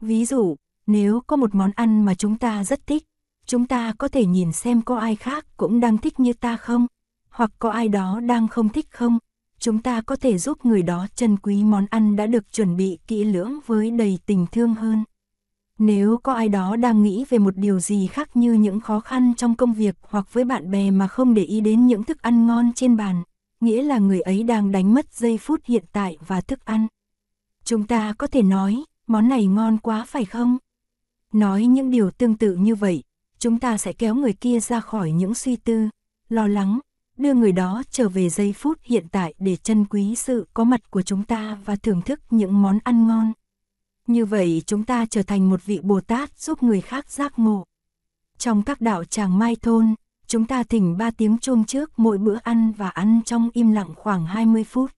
Ví 0.00 0.24
dụ, 0.24 0.56
nếu 0.92 1.20
có 1.26 1.36
một 1.36 1.54
món 1.54 1.70
ăn 1.76 2.04
mà 2.04 2.14
chúng 2.14 2.38
ta 2.38 2.64
rất 2.64 2.86
thích, 2.86 3.04
chúng 3.46 3.66
ta 3.66 3.92
có 3.98 4.08
thể 4.08 4.26
nhìn 4.26 4.52
xem 4.52 4.82
có 4.82 4.98
ai 4.98 5.16
khác 5.16 5.46
cũng 5.56 5.80
đang 5.80 5.98
thích 5.98 6.20
như 6.20 6.32
ta 6.32 6.56
không, 6.56 6.86
hoặc 7.30 7.50
có 7.58 7.70
ai 7.70 7.88
đó 7.88 8.20
đang 8.20 8.48
không 8.48 8.68
thích 8.68 8.86
không. 8.90 9.18
Chúng 9.58 9.82
ta 9.82 10.00
có 10.00 10.16
thể 10.16 10.38
giúp 10.38 10.64
người 10.64 10.82
đó 10.82 11.06
trân 11.14 11.36
quý 11.36 11.64
món 11.64 11.86
ăn 11.90 12.16
đã 12.16 12.26
được 12.26 12.52
chuẩn 12.52 12.76
bị 12.76 12.98
kỹ 13.06 13.24
lưỡng 13.24 13.58
với 13.66 13.90
đầy 13.90 14.18
tình 14.26 14.46
thương 14.52 14.74
hơn. 14.74 15.04
Nếu 15.78 16.18
có 16.22 16.32
ai 16.32 16.48
đó 16.48 16.76
đang 16.76 17.02
nghĩ 17.02 17.24
về 17.28 17.38
một 17.38 17.56
điều 17.56 17.80
gì 17.80 18.06
khác 18.06 18.36
như 18.36 18.52
những 18.52 18.80
khó 18.80 19.00
khăn 19.00 19.34
trong 19.36 19.54
công 19.54 19.72
việc 19.72 19.96
hoặc 20.02 20.32
với 20.32 20.44
bạn 20.44 20.70
bè 20.70 20.90
mà 20.90 21.08
không 21.08 21.34
để 21.34 21.42
ý 21.42 21.60
đến 21.60 21.86
những 21.86 22.04
thức 22.04 22.22
ăn 22.22 22.46
ngon 22.46 22.72
trên 22.72 22.96
bàn, 22.96 23.22
nghĩa 23.60 23.82
là 23.82 23.98
người 23.98 24.20
ấy 24.20 24.42
đang 24.42 24.72
đánh 24.72 24.94
mất 24.94 25.14
giây 25.14 25.38
phút 25.38 25.60
hiện 25.64 25.84
tại 25.92 26.16
và 26.26 26.40
thức 26.40 26.64
ăn. 26.64 26.86
Chúng 27.64 27.86
ta 27.86 28.12
có 28.18 28.26
thể 28.26 28.42
nói, 28.42 28.84
món 29.06 29.28
này 29.28 29.46
ngon 29.46 29.78
quá 29.78 30.04
phải 30.08 30.24
không? 30.24 30.58
Nói 31.34 31.66
những 31.66 31.90
điều 31.90 32.10
tương 32.10 32.36
tự 32.36 32.56
như 32.56 32.74
vậy, 32.74 33.02
chúng 33.38 33.58
ta 33.58 33.78
sẽ 33.78 33.92
kéo 33.92 34.14
người 34.14 34.32
kia 34.32 34.60
ra 34.60 34.80
khỏi 34.80 35.12
những 35.12 35.34
suy 35.34 35.56
tư, 35.56 35.88
lo 36.28 36.46
lắng, 36.46 36.80
đưa 37.16 37.34
người 37.34 37.52
đó 37.52 37.82
trở 37.90 38.08
về 38.08 38.28
giây 38.28 38.52
phút 38.52 38.78
hiện 38.82 39.06
tại 39.12 39.34
để 39.38 39.56
trân 39.56 39.84
quý 39.84 40.14
sự 40.14 40.48
có 40.54 40.64
mặt 40.64 40.90
của 40.90 41.02
chúng 41.02 41.24
ta 41.24 41.58
và 41.64 41.76
thưởng 41.76 42.02
thức 42.02 42.20
những 42.30 42.62
món 42.62 42.78
ăn 42.84 43.06
ngon. 43.06 43.32
Như 44.06 44.24
vậy 44.24 44.62
chúng 44.66 44.84
ta 44.84 45.06
trở 45.10 45.22
thành 45.22 45.50
một 45.50 45.64
vị 45.64 45.80
Bồ 45.82 46.00
Tát 46.00 46.38
giúp 46.38 46.62
người 46.62 46.80
khác 46.80 47.10
giác 47.10 47.38
ngộ. 47.38 47.64
Trong 48.38 48.62
các 48.62 48.80
đạo 48.80 49.04
tràng 49.04 49.38
mai 49.38 49.56
thôn, 49.62 49.94
chúng 50.26 50.46
ta 50.46 50.62
thỉnh 50.62 50.96
ba 50.98 51.10
tiếng 51.10 51.38
chuông 51.38 51.64
trước 51.64 51.98
mỗi 51.98 52.18
bữa 52.18 52.38
ăn 52.42 52.72
và 52.72 52.88
ăn 52.88 53.20
trong 53.24 53.50
im 53.52 53.72
lặng 53.72 53.94
khoảng 53.96 54.26
20 54.26 54.64
phút. 54.64 54.90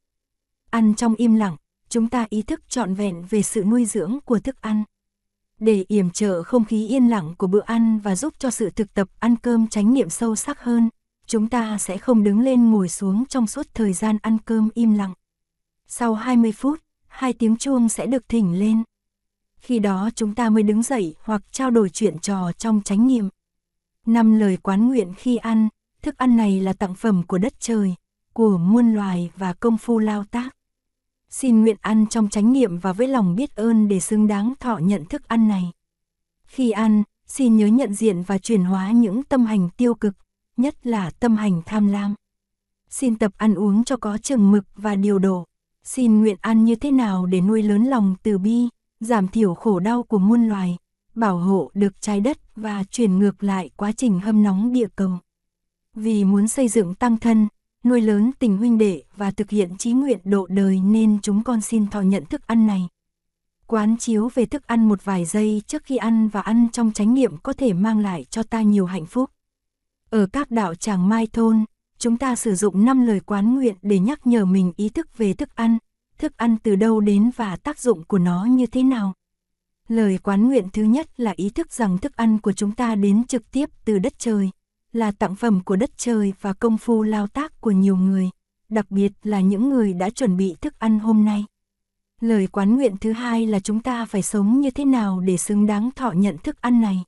Ăn 0.71 0.95
trong 0.95 1.15
im 1.15 1.35
lặng, 1.35 1.57
chúng 1.89 2.09
ta 2.09 2.27
ý 2.31 2.43
thức 2.43 2.69
trọn 2.69 2.95
vẹn 2.95 3.25
về 3.31 3.43
sự 3.43 3.65
nuôi 3.65 3.85
dưỡng 3.85 4.19
của 4.25 4.39
thức 4.39 4.61
ăn. 4.61 4.85
Để 5.63 5.85
yểm 5.89 6.11
trợ 6.11 6.43
không 6.43 6.65
khí 6.65 6.89
yên 6.89 7.09
lặng 7.09 7.35
của 7.39 7.47
bữa 7.47 7.61
ăn 7.61 7.99
và 7.99 8.17
giúp 8.17 8.35
cho 8.39 8.51
sự 8.51 8.71
thực 8.71 8.95
tập 8.95 9.09
ăn 9.19 9.37
cơm 9.37 9.67
tránh 9.67 9.95
niệm 9.95 10.11
sâu 10.11 10.37
sắc 10.37 10.61
hơn, 10.61 10.89
chúng 11.27 11.49
ta 11.49 11.79
sẽ 11.79 11.99
không 11.99 12.25
đứng 12.25 12.41
lên 12.41 12.71
ngồi 12.71 12.89
xuống 12.89 13.25
trong 13.27 13.47
suốt 13.47 13.67
thời 13.75 13.93
gian 13.93 14.19
ăn 14.23 14.39
cơm 14.45 14.69
im 14.75 14.95
lặng. 14.95 15.15
Sau 15.87 16.15
20 16.15 16.53
phút, 16.53 16.81
hai 17.09 17.33
tiếng 17.33 17.57
chuông 17.57 17.89
sẽ 17.89 18.07
được 18.07 18.29
thỉnh 18.29 18.59
lên. 18.59 18.83
Khi 19.57 19.79
đó 19.79 20.11
chúng 20.15 20.35
ta 20.35 20.51
mới 20.51 20.63
đứng 20.63 20.83
dậy 20.83 21.15
hoặc 21.23 21.43
trao 21.53 21.71
đổi 21.71 21.91
chuyện 21.91 22.19
trò 22.19 22.53
trong 22.53 22.81
chánh 22.85 23.07
niệm. 23.07 23.29
Năm 24.07 24.39
lời 24.39 24.57
quán 24.57 24.89
nguyện 24.89 25.15
khi 25.17 25.37
ăn, 25.37 25.69
thức 26.03 26.19
ăn 26.19 26.37
này 26.37 26.61
là 26.61 26.73
tặng 26.73 26.95
phẩm 26.95 27.23
của 27.23 27.39
đất 27.39 27.53
trời, 27.59 27.95
của 28.33 28.59
muôn 28.59 28.95
loài 28.95 29.31
và 29.37 29.53
công 29.53 29.79
phu 29.79 29.99
lao 29.99 30.25
tác. 30.31 30.57
Xin 31.33 31.63
nguyện 31.63 31.77
ăn 31.81 32.07
trong 32.07 32.29
chánh 32.29 32.53
niệm 32.53 32.79
và 32.79 32.93
với 32.93 33.09
lòng 33.09 33.35
biết 33.35 33.57
ơn 33.57 33.89
để 33.89 34.01
xứng 34.01 34.27
đáng 34.27 34.53
thọ 34.61 34.79
nhận 34.79 35.05
thức 35.05 35.29
ăn 35.29 35.49
này. 35.49 35.71
Khi 36.45 36.71
ăn, 36.71 37.03
xin 37.27 37.57
nhớ 37.57 37.67
nhận 37.67 37.95
diện 37.95 38.23
và 38.23 38.39
chuyển 38.39 38.65
hóa 38.65 38.91
những 38.91 39.23
tâm 39.23 39.47
hành 39.47 39.69
tiêu 39.77 39.95
cực, 39.95 40.15
nhất 40.57 40.87
là 40.87 41.11
tâm 41.11 41.37
hành 41.37 41.63
tham 41.67 41.87
lam. 41.87 42.15
Xin 42.89 43.19
tập 43.19 43.33
ăn 43.37 43.55
uống 43.55 43.85
cho 43.85 43.97
có 43.97 44.19
chừng 44.19 44.51
mực 44.51 44.65
và 44.77 44.95
điều 44.95 45.19
độ. 45.19 45.45
Xin 45.85 46.21
nguyện 46.21 46.37
ăn 46.41 46.65
như 46.65 46.75
thế 46.75 46.91
nào 46.91 47.27
để 47.27 47.41
nuôi 47.41 47.63
lớn 47.63 47.85
lòng 47.85 48.15
từ 48.23 48.39
bi, 48.39 48.69
giảm 49.01 49.29
thiểu 49.29 49.55
khổ 49.55 49.81
đau 49.81 50.03
của 50.03 50.19
muôn 50.19 50.49
loài, 50.49 50.77
bảo 51.15 51.39
hộ 51.39 51.71
được 51.75 52.01
trái 52.01 52.21
đất 52.21 52.39
và 52.57 52.85
chuyển 52.91 53.19
ngược 53.19 53.43
lại 53.43 53.71
quá 53.77 53.93
trình 53.93 54.21
hâm 54.21 54.43
nóng 54.43 54.73
địa 54.73 54.89
cầu. 54.97 55.11
Vì 55.95 56.25
muốn 56.25 56.49
xây 56.49 56.69
dựng 56.69 56.95
tăng 56.95 57.17
thân, 57.17 57.49
nuôi 57.85 58.01
lớn 58.01 58.31
tình 58.39 58.57
huynh 58.57 58.79
đệ 58.79 59.03
và 59.17 59.31
thực 59.31 59.51
hiện 59.51 59.77
chí 59.79 59.93
nguyện 59.93 60.19
độ 60.25 60.47
đời 60.51 60.81
nên 60.81 61.19
chúng 61.23 61.43
con 61.43 61.61
xin 61.61 61.87
thọ 61.87 62.01
nhận 62.01 62.25
thức 62.25 62.47
ăn 62.47 62.67
này. 62.67 62.89
Quán 63.67 63.97
chiếu 63.97 64.29
về 64.35 64.47
thức 64.47 64.67
ăn 64.67 64.89
một 64.89 65.05
vài 65.05 65.25
giây 65.25 65.63
trước 65.67 65.83
khi 65.85 65.97
ăn 65.97 66.29
và 66.29 66.41
ăn 66.41 66.67
trong 66.73 66.93
chánh 66.93 67.15
niệm 67.15 67.37
có 67.43 67.53
thể 67.53 67.73
mang 67.73 67.99
lại 67.99 68.25
cho 68.31 68.43
ta 68.43 68.63
nhiều 68.63 68.87
hạnh 68.87 69.07
phúc. 69.07 69.31
Ở 70.11 70.27
các 70.27 70.51
đạo 70.51 70.75
tràng 70.75 71.09
mai 71.09 71.27
thôn, 71.33 71.65
chúng 71.99 72.17
ta 72.17 72.37
sử 72.37 72.55
dụng 72.55 72.85
5 72.85 73.07
lời 73.07 73.21
quán 73.21 73.55
nguyện 73.55 73.75
để 73.83 73.99
nhắc 73.99 74.27
nhở 74.27 74.45
mình 74.45 74.73
ý 74.77 74.89
thức 74.89 75.19
về 75.19 75.33
thức 75.33 75.55
ăn, 75.55 75.79
thức 76.19 76.37
ăn 76.37 76.57
từ 76.63 76.77
đâu 76.77 77.01
đến 77.01 77.31
và 77.37 77.57
tác 77.57 77.79
dụng 77.79 78.05
của 78.05 78.19
nó 78.19 78.45
như 78.45 78.67
thế 78.67 78.83
nào. 78.83 79.13
Lời 79.89 80.19
quán 80.23 80.49
nguyện 80.49 80.69
thứ 80.73 80.83
nhất 80.83 81.21
là 81.21 81.33
ý 81.37 81.51
thức 81.51 81.73
rằng 81.73 81.99
thức 81.99 82.17
ăn 82.17 82.39
của 82.39 82.53
chúng 82.53 82.73
ta 82.73 82.95
đến 82.95 83.25
trực 83.27 83.51
tiếp 83.53 83.71
từ 83.85 83.99
đất 83.99 84.13
trời, 84.19 84.51
là 84.93 85.11
tặng 85.11 85.35
phẩm 85.35 85.61
của 85.61 85.77
đất 85.77 85.91
trời 85.97 86.33
và 86.41 86.53
công 86.53 86.79
phu 86.79 87.03
lao 87.03 87.27
tác 87.27 87.61
của 87.61 87.71
nhiều 87.71 87.97
người, 87.97 88.31
đặc 88.69 88.91
biệt 88.91 89.13
là 89.23 89.41
những 89.41 89.69
người 89.69 89.93
đã 89.93 90.11
chuẩn 90.11 90.37
bị 90.37 90.57
thức 90.61 90.79
ăn 90.79 90.99
hôm 90.99 91.25
nay. 91.25 91.45
Lời 92.21 92.47
quán 92.47 92.77
nguyện 92.77 92.97
thứ 93.01 93.13
hai 93.13 93.47
là 93.47 93.61
chúng 93.61 93.81
ta 93.81 94.05
phải 94.05 94.23
sống 94.23 94.61
như 94.61 94.71
thế 94.71 94.85
nào 94.85 95.21
để 95.21 95.37
xứng 95.37 95.67
đáng 95.67 95.91
thọ 95.97 96.11
nhận 96.11 96.39
thức 96.39 96.61
ăn 96.61 96.81
này. 96.81 97.05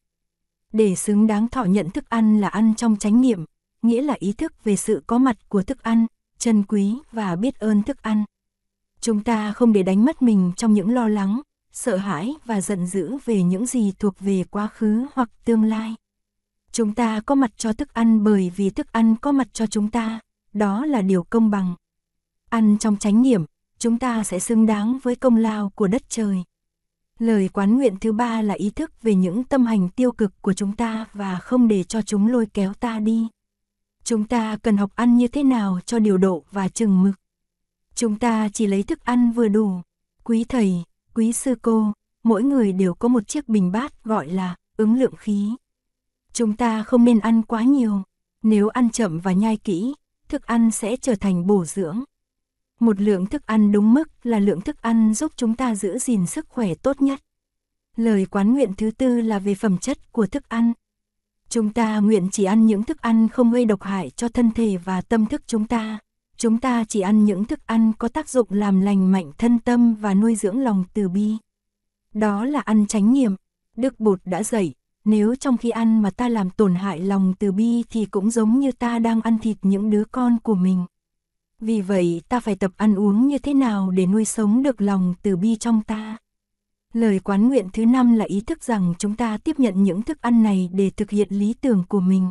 Để 0.73 0.95
xứng 0.95 1.27
đáng 1.27 1.49
thọ 1.49 1.65
nhận 1.65 1.91
thức 1.91 2.09
ăn 2.09 2.41
là 2.41 2.49
ăn 2.49 2.75
trong 2.75 2.97
chánh 2.97 3.21
niệm, 3.21 3.45
nghĩa 3.83 4.03
là 4.03 4.15
ý 4.19 4.33
thức 4.33 4.65
về 4.65 4.77
sự 4.77 5.03
có 5.07 5.19
mặt 5.19 5.49
của 5.49 5.63
thức 5.63 5.83
ăn, 5.83 6.07
trân 6.39 6.63
quý 6.63 6.99
và 7.13 7.37
biết 7.37 7.59
ơn 7.59 7.83
thức 7.83 8.03
ăn. 8.03 8.25
Chúng 9.01 9.23
ta 9.23 9.53
không 9.53 9.73
để 9.73 9.83
đánh 9.83 10.05
mất 10.05 10.23
mình 10.23 10.53
trong 10.57 10.73
những 10.73 10.95
lo 10.95 11.09
lắng, 11.09 11.41
sợ 11.73 11.97
hãi 11.97 12.35
và 12.45 12.61
giận 12.61 12.87
dữ 12.87 13.17
về 13.25 13.43
những 13.43 13.67
gì 13.67 13.93
thuộc 13.99 14.21
về 14.21 14.45
quá 14.51 14.67
khứ 14.67 15.07
hoặc 15.15 15.31
tương 15.45 15.65
lai. 15.65 15.95
Chúng 16.75 16.95
ta 16.95 17.21
có 17.21 17.35
mặt 17.35 17.51
cho 17.57 17.73
thức 17.73 17.95
ăn 17.95 18.25
bởi 18.25 18.53
vì 18.57 18.71
thức 18.71 18.93
ăn 18.93 19.17
có 19.17 19.33
mặt 19.33 19.49
cho 19.53 19.67
chúng 19.67 19.91
ta, 19.91 20.21
đó 20.53 20.87
là 20.87 21.03
điều 21.03 21.23
công 21.23 21.51
bằng. 21.51 21.75
Ăn 22.51 22.79
trong 22.79 22.97
chánh 22.97 23.23
niệm, 23.23 23.45
chúng 23.79 23.99
ta 23.99 24.25
sẽ 24.25 24.39
xứng 24.39 24.67
đáng 24.67 24.99
với 25.03 25.17
công 25.17 25.37
lao 25.37 25.71
của 25.75 25.87
đất 25.87 26.03
trời. 26.09 26.45
Lời 27.19 27.49
quán 27.53 27.77
nguyện 27.77 27.97
thứ 28.01 28.13
ba 28.13 28.43
là 28.43 28.55
ý 28.55 28.71
thức 28.71 29.03
về 29.03 29.15
những 29.15 29.45
tâm 29.45 29.67
hành 29.67 29.89
tiêu 29.89 30.13
cực 30.13 30.43
của 30.43 30.53
chúng 30.53 30.77
ta 30.77 31.07
và 31.13 31.39
không 31.39 31.69
để 31.69 31.85
cho 31.85 32.03
chúng 32.03 32.29
lôi 32.29 32.47
kéo 32.47 32.75
ta 32.75 32.99
đi. 33.01 33.29
Chúng 34.05 34.25
ta 34.25 34.57
cần 34.63 34.77
học 34.77 34.91
ăn 34.95 35.17
như 35.17 35.29
thế 35.29 35.43
nào 35.43 35.81
cho 35.87 35.99
điều 35.99 36.19
độ 36.19 36.45
và 36.51 36.69
chừng 36.69 37.03
mực. 37.03 37.15
Chúng 37.95 38.19
ta 38.19 38.49
chỉ 38.53 38.67
lấy 38.67 38.83
thức 38.83 39.05
ăn 39.05 39.33
vừa 39.33 39.49
đủ. 39.49 39.81
Quý 40.25 40.45
thầy, 40.45 40.83
quý 41.15 41.33
sư 41.33 41.55
cô, 41.63 41.93
mỗi 42.23 42.43
người 42.43 42.73
đều 42.73 42.95
có 42.95 43.09
một 43.09 43.29
chiếc 43.29 43.49
bình 43.49 43.73
bát 43.73 44.05
gọi 44.05 44.29
là 44.29 44.57
ứng 44.77 44.99
lượng 44.99 45.17
khí. 45.17 45.51
Chúng 46.35 46.57
ta 46.57 46.83
không 46.83 47.05
nên 47.05 47.19
ăn 47.21 47.43
quá 47.43 47.63
nhiều. 47.63 48.03
Nếu 48.43 48.69
ăn 48.69 48.91
chậm 48.91 49.21
và 49.21 49.33
nhai 49.33 49.57
kỹ, 49.57 49.95
thức 50.29 50.47
ăn 50.47 50.71
sẽ 50.71 50.97
trở 50.97 51.15
thành 51.15 51.47
bổ 51.47 51.65
dưỡng. 51.65 52.01
Một 52.81 53.01
lượng 53.01 53.27
thức 53.27 53.47
ăn 53.47 53.73
đúng 53.73 53.95
mức 53.95 54.09
là 54.23 54.39
lượng 54.39 54.61
thức 54.61 54.83
ăn 54.83 55.15
giúp 55.15 55.33
chúng 55.37 55.55
ta 55.55 55.75
giữ 55.75 55.99
gìn 55.99 56.27
sức 56.27 56.49
khỏe 56.49 56.75
tốt 56.75 57.03
nhất. 57.03 57.21
Lời 57.97 58.27
quán 58.31 58.55
nguyện 58.55 58.73
thứ 58.77 58.91
tư 58.91 59.21
là 59.21 59.39
về 59.39 59.55
phẩm 59.55 59.79
chất 59.79 60.13
của 60.13 60.27
thức 60.27 60.49
ăn. 60.49 60.73
Chúng 61.49 61.73
ta 61.73 61.99
nguyện 61.99 62.29
chỉ 62.33 62.45
ăn 62.45 62.67
những 62.67 62.83
thức 62.83 63.01
ăn 63.01 63.29
không 63.29 63.53
gây 63.53 63.65
độc 63.65 63.83
hại 63.83 64.11
cho 64.11 64.29
thân 64.29 64.51
thể 64.51 64.77
và 64.77 65.01
tâm 65.01 65.27
thức 65.27 65.43
chúng 65.47 65.67
ta. 65.67 65.99
Chúng 66.37 66.59
ta 66.59 66.85
chỉ 66.89 67.01
ăn 67.01 67.25
những 67.25 67.45
thức 67.45 67.67
ăn 67.67 67.93
có 67.99 68.09
tác 68.09 68.29
dụng 68.29 68.47
làm 68.51 68.81
lành 68.81 69.13
mạnh 69.13 69.33
thân 69.39 69.59
tâm 69.59 69.95
và 69.95 70.15
nuôi 70.15 70.35
dưỡng 70.35 70.61
lòng 70.61 70.85
từ 70.95 71.09
bi. 71.09 71.37
Đó 72.15 72.45
là 72.45 72.61
ăn 72.61 72.87
chánh 72.87 73.13
niệm. 73.13 73.35
Đức 73.77 74.01
Bụt 74.01 74.21
đã 74.25 74.43
dạy, 74.43 74.75
nếu 75.05 75.35
trong 75.35 75.57
khi 75.57 75.71
ăn 75.71 76.03
mà 76.03 76.11
ta 76.11 76.29
làm 76.29 76.51
tổn 76.51 76.75
hại 76.75 77.01
lòng 77.01 77.35
từ 77.39 77.53
bi 77.53 77.85
thì 77.91 78.07
cũng 78.07 78.31
giống 78.31 78.61
như 78.61 78.73
ta 78.73 78.99
đang 78.99 79.21
ăn 79.21 79.39
thịt 79.39 79.57
những 79.63 79.91
đứa 79.91 80.05
con 80.05 80.39
của 80.43 80.55
mình. 80.55 80.85
Vì 81.61 81.81
vậy 81.81 82.23
ta 82.29 82.41
phải 82.41 82.57
tập 82.57 82.71
ăn 82.77 82.95
uống 82.95 83.29
như 83.29 83.39
thế 83.39 83.55
nào 83.55 83.91
để 83.91 84.07
nuôi 84.07 84.25
sống 84.25 84.63
được 84.63 84.81
lòng 84.81 85.15
từ 85.23 85.37
bi 85.37 85.57
trong 85.57 85.83
ta. 85.83 86.17
Lời 86.93 87.19
quán 87.19 87.49
nguyện 87.49 87.69
thứ 87.73 87.87
năm 87.87 88.15
là 88.15 88.25
ý 88.25 88.41
thức 88.41 88.65
rằng 88.65 88.95
chúng 88.99 89.17
ta 89.17 89.39
tiếp 89.39 89.59
nhận 89.59 89.83
những 89.83 90.03
thức 90.03 90.21
ăn 90.21 90.43
này 90.43 90.71
để 90.73 90.91
thực 90.91 91.11
hiện 91.11 91.29
lý 91.31 91.55
tưởng 91.55 91.85
của 91.89 92.01
mình. 92.01 92.31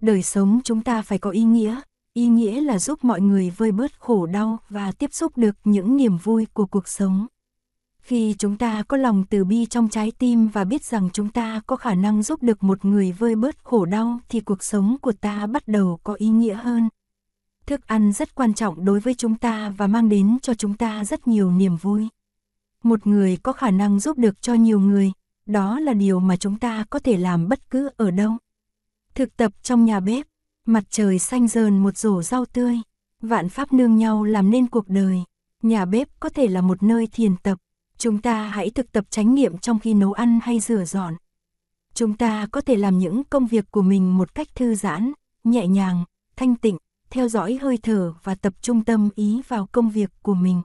Đời 0.00 0.22
sống 0.22 0.60
chúng 0.64 0.82
ta 0.82 1.02
phải 1.02 1.18
có 1.18 1.30
ý 1.30 1.42
nghĩa, 1.42 1.80
ý 2.12 2.26
nghĩa 2.26 2.60
là 2.60 2.78
giúp 2.78 3.04
mọi 3.04 3.20
người 3.20 3.50
vơi 3.56 3.72
bớt 3.72 4.00
khổ 4.00 4.26
đau 4.26 4.58
và 4.68 4.92
tiếp 4.92 5.12
xúc 5.12 5.38
được 5.38 5.56
những 5.64 5.96
niềm 5.96 6.16
vui 6.16 6.46
của 6.52 6.66
cuộc 6.66 6.88
sống. 6.88 7.26
Khi 8.08 8.34
chúng 8.38 8.56
ta 8.56 8.82
có 8.82 8.96
lòng 8.96 9.24
từ 9.30 9.44
bi 9.44 9.66
trong 9.66 9.88
trái 9.88 10.12
tim 10.18 10.48
và 10.48 10.64
biết 10.64 10.84
rằng 10.84 11.08
chúng 11.12 11.28
ta 11.28 11.60
có 11.66 11.76
khả 11.76 11.94
năng 11.94 12.22
giúp 12.22 12.42
được 12.42 12.62
một 12.62 12.84
người 12.84 13.12
vơi 13.12 13.36
bớt 13.36 13.64
khổ 13.64 13.84
đau 13.84 14.20
thì 14.28 14.40
cuộc 14.40 14.62
sống 14.62 14.96
của 15.00 15.12
ta 15.12 15.46
bắt 15.46 15.68
đầu 15.68 15.98
có 16.02 16.14
ý 16.14 16.28
nghĩa 16.28 16.54
hơn. 16.54 16.88
Thức 17.66 17.86
ăn 17.86 18.12
rất 18.12 18.34
quan 18.34 18.54
trọng 18.54 18.84
đối 18.84 19.00
với 19.00 19.14
chúng 19.14 19.34
ta 19.34 19.70
và 19.70 19.86
mang 19.86 20.08
đến 20.08 20.38
cho 20.42 20.54
chúng 20.54 20.74
ta 20.74 21.04
rất 21.04 21.28
nhiều 21.28 21.50
niềm 21.50 21.76
vui. 21.76 22.08
Một 22.82 23.06
người 23.06 23.36
có 23.36 23.52
khả 23.52 23.70
năng 23.70 24.00
giúp 24.00 24.18
được 24.18 24.42
cho 24.42 24.54
nhiều 24.54 24.80
người, 24.80 25.12
đó 25.46 25.80
là 25.80 25.92
điều 25.92 26.20
mà 26.20 26.36
chúng 26.36 26.58
ta 26.58 26.84
có 26.90 26.98
thể 26.98 27.16
làm 27.16 27.48
bất 27.48 27.70
cứ 27.70 27.90
ở 27.96 28.10
đâu. 28.10 28.32
Thực 29.14 29.36
tập 29.36 29.52
trong 29.62 29.84
nhà 29.84 30.00
bếp, 30.00 30.26
mặt 30.66 30.84
trời 30.90 31.18
xanh 31.18 31.48
dờn 31.48 31.78
một 31.78 31.96
rổ 31.96 32.22
rau 32.22 32.44
tươi, 32.44 32.76
vạn 33.22 33.48
pháp 33.48 33.72
nương 33.72 33.96
nhau 33.96 34.24
làm 34.24 34.50
nên 34.50 34.66
cuộc 34.66 34.88
đời. 34.88 35.22
Nhà 35.62 35.84
bếp 35.84 36.08
có 36.20 36.28
thể 36.28 36.46
là 36.46 36.60
một 36.60 36.82
nơi 36.82 37.06
thiền 37.12 37.36
tập, 37.36 37.58
chúng 37.98 38.18
ta 38.18 38.48
hãy 38.48 38.70
thực 38.70 38.92
tập 38.92 39.04
chánh 39.10 39.34
niệm 39.34 39.58
trong 39.58 39.78
khi 39.78 39.94
nấu 39.94 40.12
ăn 40.12 40.38
hay 40.42 40.60
rửa 40.60 40.84
dọn. 40.84 41.14
Chúng 41.94 42.16
ta 42.16 42.46
có 42.52 42.60
thể 42.60 42.76
làm 42.76 42.98
những 42.98 43.24
công 43.24 43.46
việc 43.46 43.64
của 43.70 43.82
mình 43.82 44.18
một 44.18 44.34
cách 44.34 44.48
thư 44.54 44.74
giãn, 44.74 45.12
nhẹ 45.44 45.66
nhàng, 45.66 46.04
thanh 46.36 46.56
tịnh, 46.56 46.76
theo 47.10 47.28
dõi 47.28 47.58
hơi 47.62 47.78
thở 47.82 48.14
và 48.22 48.34
tập 48.34 48.52
trung 48.62 48.84
tâm 48.84 49.08
ý 49.14 49.42
vào 49.48 49.68
công 49.72 49.90
việc 49.90 50.10
của 50.22 50.34
mình. 50.34 50.62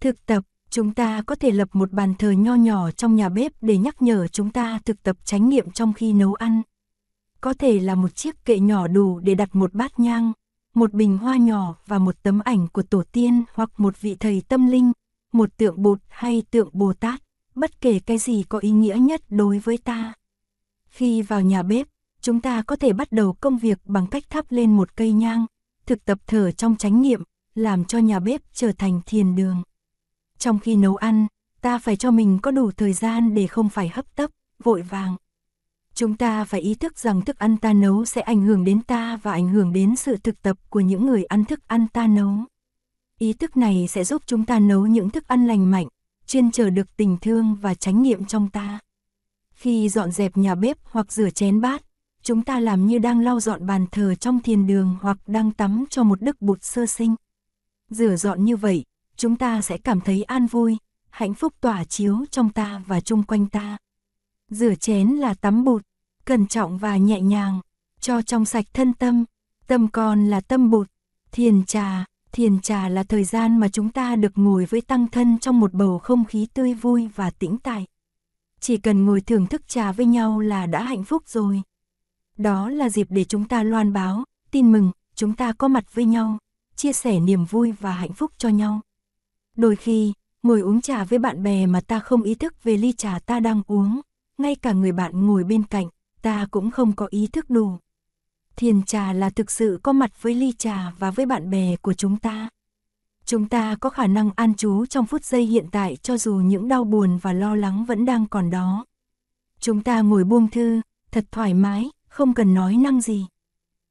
Thực 0.00 0.26
tập, 0.26 0.44
chúng 0.70 0.94
ta 0.94 1.22
có 1.26 1.34
thể 1.34 1.50
lập 1.50 1.68
một 1.72 1.92
bàn 1.92 2.14
thờ 2.14 2.30
nho 2.30 2.54
nhỏ 2.54 2.90
trong 2.90 3.16
nhà 3.16 3.28
bếp 3.28 3.52
để 3.60 3.78
nhắc 3.78 4.02
nhở 4.02 4.26
chúng 4.26 4.50
ta 4.50 4.80
thực 4.84 5.02
tập 5.02 5.16
chánh 5.24 5.48
niệm 5.48 5.70
trong 5.70 5.92
khi 5.92 6.12
nấu 6.12 6.34
ăn. 6.34 6.62
Có 7.40 7.54
thể 7.54 7.80
là 7.80 7.94
một 7.94 8.14
chiếc 8.14 8.44
kệ 8.44 8.58
nhỏ 8.58 8.86
đủ 8.86 9.18
để 9.18 9.34
đặt 9.34 9.56
một 9.56 9.74
bát 9.74 10.00
nhang, 10.00 10.32
một 10.74 10.92
bình 10.92 11.18
hoa 11.18 11.36
nhỏ 11.36 11.74
và 11.86 11.98
một 11.98 12.22
tấm 12.22 12.40
ảnh 12.44 12.68
của 12.68 12.82
tổ 12.82 13.02
tiên 13.12 13.44
hoặc 13.54 13.70
một 13.76 14.00
vị 14.00 14.16
thầy 14.20 14.42
tâm 14.48 14.66
linh, 14.66 14.92
một 15.32 15.56
tượng 15.56 15.82
bụt 15.82 15.98
hay 16.08 16.42
tượng 16.50 16.68
Bồ 16.72 16.92
Tát, 16.92 17.22
bất 17.54 17.80
kể 17.80 18.00
cái 18.06 18.18
gì 18.18 18.44
có 18.48 18.58
ý 18.58 18.70
nghĩa 18.70 18.96
nhất 19.00 19.22
đối 19.28 19.58
với 19.58 19.78
ta. 19.78 20.12
Khi 20.88 21.22
vào 21.22 21.40
nhà 21.40 21.62
bếp, 21.62 21.86
chúng 22.20 22.40
ta 22.40 22.62
có 22.62 22.76
thể 22.76 22.92
bắt 22.92 23.12
đầu 23.12 23.32
công 23.32 23.58
việc 23.58 23.78
bằng 23.84 24.06
cách 24.06 24.24
thắp 24.30 24.44
lên 24.48 24.76
một 24.76 24.96
cây 24.96 25.12
nhang, 25.12 25.46
thực 25.86 26.04
tập 26.04 26.18
thở 26.26 26.52
trong 26.52 26.76
chánh 26.76 27.02
niệm, 27.02 27.22
làm 27.54 27.84
cho 27.84 27.98
nhà 27.98 28.20
bếp 28.20 28.40
trở 28.52 28.72
thành 28.72 29.00
thiền 29.06 29.34
đường. 29.34 29.62
Trong 30.38 30.58
khi 30.58 30.76
nấu 30.76 30.96
ăn, 30.96 31.26
ta 31.60 31.78
phải 31.78 31.96
cho 31.96 32.10
mình 32.10 32.38
có 32.42 32.50
đủ 32.50 32.70
thời 32.70 32.92
gian 32.92 33.34
để 33.34 33.46
không 33.46 33.68
phải 33.68 33.88
hấp 33.88 34.16
tấp, 34.16 34.30
vội 34.64 34.82
vàng. 34.82 35.16
Chúng 35.94 36.16
ta 36.16 36.44
phải 36.44 36.60
ý 36.60 36.74
thức 36.74 36.98
rằng 36.98 37.22
thức 37.22 37.38
ăn 37.38 37.56
ta 37.56 37.72
nấu 37.72 38.04
sẽ 38.04 38.20
ảnh 38.20 38.42
hưởng 38.42 38.64
đến 38.64 38.82
ta 38.82 39.16
và 39.22 39.32
ảnh 39.32 39.48
hưởng 39.48 39.72
đến 39.72 39.96
sự 39.96 40.16
thực 40.16 40.42
tập 40.42 40.56
của 40.68 40.80
những 40.80 41.06
người 41.06 41.24
ăn 41.24 41.44
thức 41.44 41.60
ăn 41.66 41.86
ta 41.92 42.06
nấu. 42.06 42.44
Ý 43.18 43.32
thức 43.32 43.56
này 43.56 43.86
sẽ 43.88 44.04
giúp 44.04 44.22
chúng 44.26 44.44
ta 44.44 44.58
nấu 44.58 44.86
những 44.86 45.10
thức 45.10 45.28
ăn 45.28 45.46
lành 45.46 45.70
mạnh, 45.70 45.86
chuyên 46.26 46.50
chờ 46.50 46.70
được 46.70 46.96
tình 46.96 47.16
thương 47.20 47.54
và 47.54 47.74
chánh 47.74 48.02
niệm 48.02 48.24
trong 48.24 48.50
ta. 48.50 48.78
Khi 49.52 49.88
dọn 49.88 50.12
dẹp 50.12 50.36
nhà 50.36 50.54
bếp 50.54 50.78
hoặc 50.84 51.12
rửa 51.12 51.30
chén 51.30 51.60
bát, 51.60 51.82
chúng 52.22 52.42
ta 52.42 52.60
làm 52.60 52.86
như 52.86 52.98
đang 52.98 53.20
lau 53.20 53.40
dọn 53.40 53.66
bàn 53.66 53.86
thờ 53.92 54.14
trong 54.14 54.40
thiền 54.40 54.66
đường 54.66 54.96
hoặc 55.02 55.18
đang 55.26 55.52
tắm 55.52 55.84
cho 55.90 56.02
một 56.02 56.22
đức 56.22 56.42
bụt 56.42 56.58
sơ 56.62 56.86
sinh. 56.86 57.14
Rửa 57.90 58.16
dọn 58.16 58.44
như 58.44 58.56
vậy, 58.56 58.84
chúng 59.16 59.36
ta 59.36 59.60
sẽ 59.60 59.78
cảm 59.78 60.00
thấy 60.00 60.22
an 60.22 60.46
vui, 60.46 60.76
hạnh 61.10 61.34
phúc 61.34 61.54
tỏa 61.60 61.84
chiếu 61.84 62.24
trong 62.30 62.50
ta 62.50 62.82
và 62.86 63.00
chung 63.00 63.22
quanh 63.22 63.46
ta. 63.46 63.76
Rửa 64.50 64.74
chén 64.74 65.08
là 65.08 65.34
tắm 65.34 65.64
bụt, 65.64 65.82
cẩn 66.24 66.46
trọng 66.46 66.78
và 66.78 66.96
nhẹ 66.96 67.20
nhàng, 67.20 67.60
cho 68.00 68.22
trong 68.22 68.44
sạch 68.44 68.66
thân 68.72 68.92
tâm, 68.92 69.24
tâm 69.66 69.88
con 69.88 70.26
là 70.26 70.40
tâm 70.40 70.70
bụt, 70.70 70.88
thiền 71.32 71.64
trà, 71.64 72.04
thiền 72.32 72.60
trà 72.60 72.88
là 72.88 73.02
thời 73.02 73.24
gian 73.24 73.60
mà 73.60 73.68
chúng 73.68 73.90
ta 73.90 74.16
được 74.16 74.32
ngồi 74.34 74.64
với 74.64 74.80
tăng 74.80 75.06
thân 75.06 75.38
trong 75.38 75.60
một 75.60 75.72
bầu 75.72 75.98
không 75.98 76.24
khí 76.24 76.46
tươi 76.54 76.74
vui 76.74 77.08
và 77.14 77.30
tĩnh 77.30 77.58
tại. 77.62 77.86
Chỉ 78.60 78.76
cần 78.76 79.04
ngồi 79.04 79.20
thưởng 79.20 79.46
thức 79.46 79.68
trà 79.68 79.92
với 79.92 80.06
nhau 80.06 80.40
là 80.40 80.66
đã 80.66 80.82
hạnh 80.82 81.04
phúc 81.04 81.22
rồi. 81.26 81.62
Đó 82.36 82.70
là 82.70 82.88
dịp 82.88 83.06
để 83.10 83.24
chúng 83.24 83.48
ta 83.48 83.62
loan 83.62 83.92
báo, 83.92 84.24
tin 84.50 84.72
mừng, 84.72 84.90
chúng 85.14 85.34
ta 85.34 85.52
có 85.52 85.68
mặt 85.68 85.94
với 85.94 86.04
nhau, 86.04 86.38
chia 86.76 86.92
sẻ 86.92 87.20
niềm 87.20 87.44
vui 87.44 87.72
và 87.80 87.92
hạnh 87.92 88.12
phúc 88.12 88.32
cho 88.38 88.48
nhau. 88.48 88.80
Đôi 89.56 89.76
khi, 89.76 90.12
ngồi 90.42 90.60
uống 90.60 90.80
trà 90.80 91.04
với 91.04 91.18
bạn 91.18 91.42
bè 91.42 91.66
mà 91.66 91.80
ta 91.80 92.00
không 92.00 92.22
ý 92.22 92.34
thức 92.34 92.64
về 92.64 92.76
ly 92.76 92.92
trà 92.92 93.18
ta 93.18 93.40
đang 93.40 93.62
uống, 93.66 94.00
ngay 94.38 94.54
cả 94.54 94.72
người 94.72 94.92
bạn 94.92 95.26
ngồi 95.26 95.44
bên 95.44 95.62
cạnh, 95.62 95.88
ta 96.22 96.46
cũng 96.50 96.70
không 96.70 96.92
có 96.92 97.06
ý 97.10 97.26
thức 97.26 97.50
đủ. 97.50 97.78
Thiền 98.58 98.82
trà 98.82 99.12
là 99.12 99.30
thực 99.30 99.50
sự 99.50 99.80
có 99.82 99.92
mặt 99.92 100.22
với 100.22 100.34
ly 100.34 100.52
trà 100.52 100.92
và 100.98 101.10
với 101.10 101.26
bạn 101.26 101.50
bè 101.50 101.76
của 101.76 101.92
chúng 101.92 102.16
ta. 102.16 102.48
Chúng 103.24 103.48
ta 103.48 103.76
có 103.80 103.90
khả 103.90 104.06
năng 104.06 104.30
an 104.36 104.54
trú 104.54 104.86
trong 104.86 105.06
phút 105.06 105.24
giây 105.24 105.42
hiện 105.42 105.66
tại 105.72 105.96
cho 105.96 106.18
dù 106.18 106.34
những 106.34 106.68
đau 106.68 106.84
buồn 106.84 107.18
và 107.22 107.32
lo 107.32 107.54
lắng 107.54 107.84
vẫn 107.84 108.04
đang 108.04 108.26
còn 108.26 108.50
đó. 108.50 108.84
Chúng 109.60 109.82
ta 109.82 110.00
ngồi 110.00 110.24
buông 110.24 110.50
thư, 110.50 110.80
thật 111.10 111.24
thoải 111.30 111.54
mái, 111.54 111.90
không 112.08 112.34
cần 112.34 112.54
nói 112.54 112.76
năng 112.76 113.00
gì. 113.00 113.26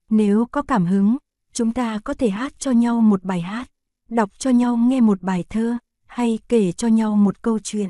Nếu 0.09 0.45
có 0.51 0.61
cảm 0.61 0.85
hứng, 0.85 1.17
chúng 1.53 1.73
ta 1.73 1.99
có 2.03 2.13
thể 2.13 2.29
hát 2.29 2.53
cho 2.59 2.71
nhau 2.71 3.01
một 3.01 3.23
bài 3.23 3.41
hát, 3.41 3.71
đọc 4.09 4.29
cho 4.37 4.49
nhau 4.49 4.77
nghe 4.77 5.01
một 5.01 5.21
bài 5.21 5.43
thơ, 5.49 5.77
hay 6.05 6.39
kể 6.49 6.71
cho 6.71 6.87
nhau 6.87 7.15
một 7.15 7.41
câu 7.41 7.59
chuyện. 7.59 7.89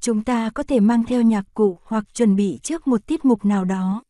Chúng 0.00 0.24
ta 0.24 0.50
có 0.50 0.62
thể 0.62 0.80
mang 0.80 1.04
theo 1.04 1.22
nhạc 1.22 1.44
cụ 1.54 1.78
hoặc 1.84 2.14
chuẩn 2.14 2.36
bị 2.36 2.58
trước 2.62 2.86
một 2.86 3.06
tiết 3.06 3.24
mục 3.24 3.44
nào 3.44 3.64
đó. 3.64 4.02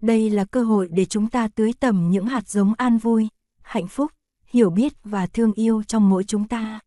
Đây 0.00 0.30
là 0.30 0.44
cơ 0.44 0.62
hội 0.62 0.88
để 0.92 1.04
chúng 1.04 1.28
ta 1.28 1.48
tưới 1.48 1.72
tầm 1.80 2.10
những 2.10 2.26
hạt 2.26 2.48
giống 2.48 2.74
an 2.78 2.98
vui, 2.98 3.28
hạnh 3.62 3.88
phúc, 3.88 4.12
hiểu 4.46 4.70
biết 4.70 4.92
và 5.04 5.26
thương 5.26 5.52
yêu 5.52 5.82
trong 5.82 6.10
mỗi 6.10 6.24
chúng 6.24 6.48
ta. 6.48 6.80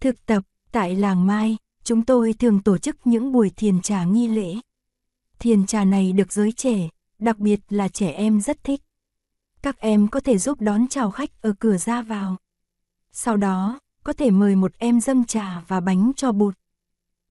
Thực 0.00 0.26
tập, 0.26 0.42
tại 0.72 0.96
làng 0.96 1.26
Mai, 1.26 1.56
chúng 1.84 2.04
tôi 2.04 2.32
thường 2.32 2.62
tổ 2.62 2.78
chức 2.78 2.96
những 3.04 3.32
buổi 3.32 3.50
thiền 3.56 3.80
trà 3.80 4.04
nghi 4.04 4.28
lễ. 4.28 4.54
Thiền 5.38 5.66
trà 5.66 5.84
này 5.84 6.12
được 6.12 6.32
giới 6.32 6.52
trẻ, 6.52 6.88
đặc 7.18 7.38
biệt 7.38 7.60
là 7.68 7.88
trẻ 7.88 8.10
em 8.10 8.40
rất 8.40 8.64
thích. 8.64 8.80
Các 9.62 9.78
em 9.78 10.08
có 10.08 10.20
thể 10.20 10.38
giúp 10.38 10.60
đón 10.60 10.88
chào 10.88 11.10
khách 11.10 11.42
ở 11.42 11.54
cửa 11.58 11.76
ra 11.76 12.02
vào. 12.02 12.36
Sau 13.12 13.36
đó, 13.36 13.80
có 14.04 14.12
thể 14.12 14.30
mời 14.30 14.56
một 14.56 14.72
em 14.78 15.00
dâng 15.00 15.24
trà 15.24 15.60
và 15.68 15.80
bánh 15.80 16.12
cho 16.16 16.32
bụt. 16.32 16.54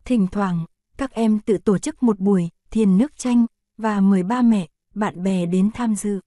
Thỉnh 0.05 0.27
thoảng, 0.31 0.65
các 0.97 1.11
em 1.11 1.39
tự 1.39 1.57
tổ 1.57 1.77
chức 1.77 2.03
một 2.03 2.19
buổi 2.19 2.49
thiền 2.71 2.97
nước 2.97 3.17
chanh 3.17 3.45
và 3.77 3.99
mời 3.99 4.23
ba 4.23 4.41
mẹ, 4.41 4.67
bạn 4.99 5.23
bè 5.23 5.45
đến 5.45 5.69
tham 5.73 5.95
dự. 5.95 6.19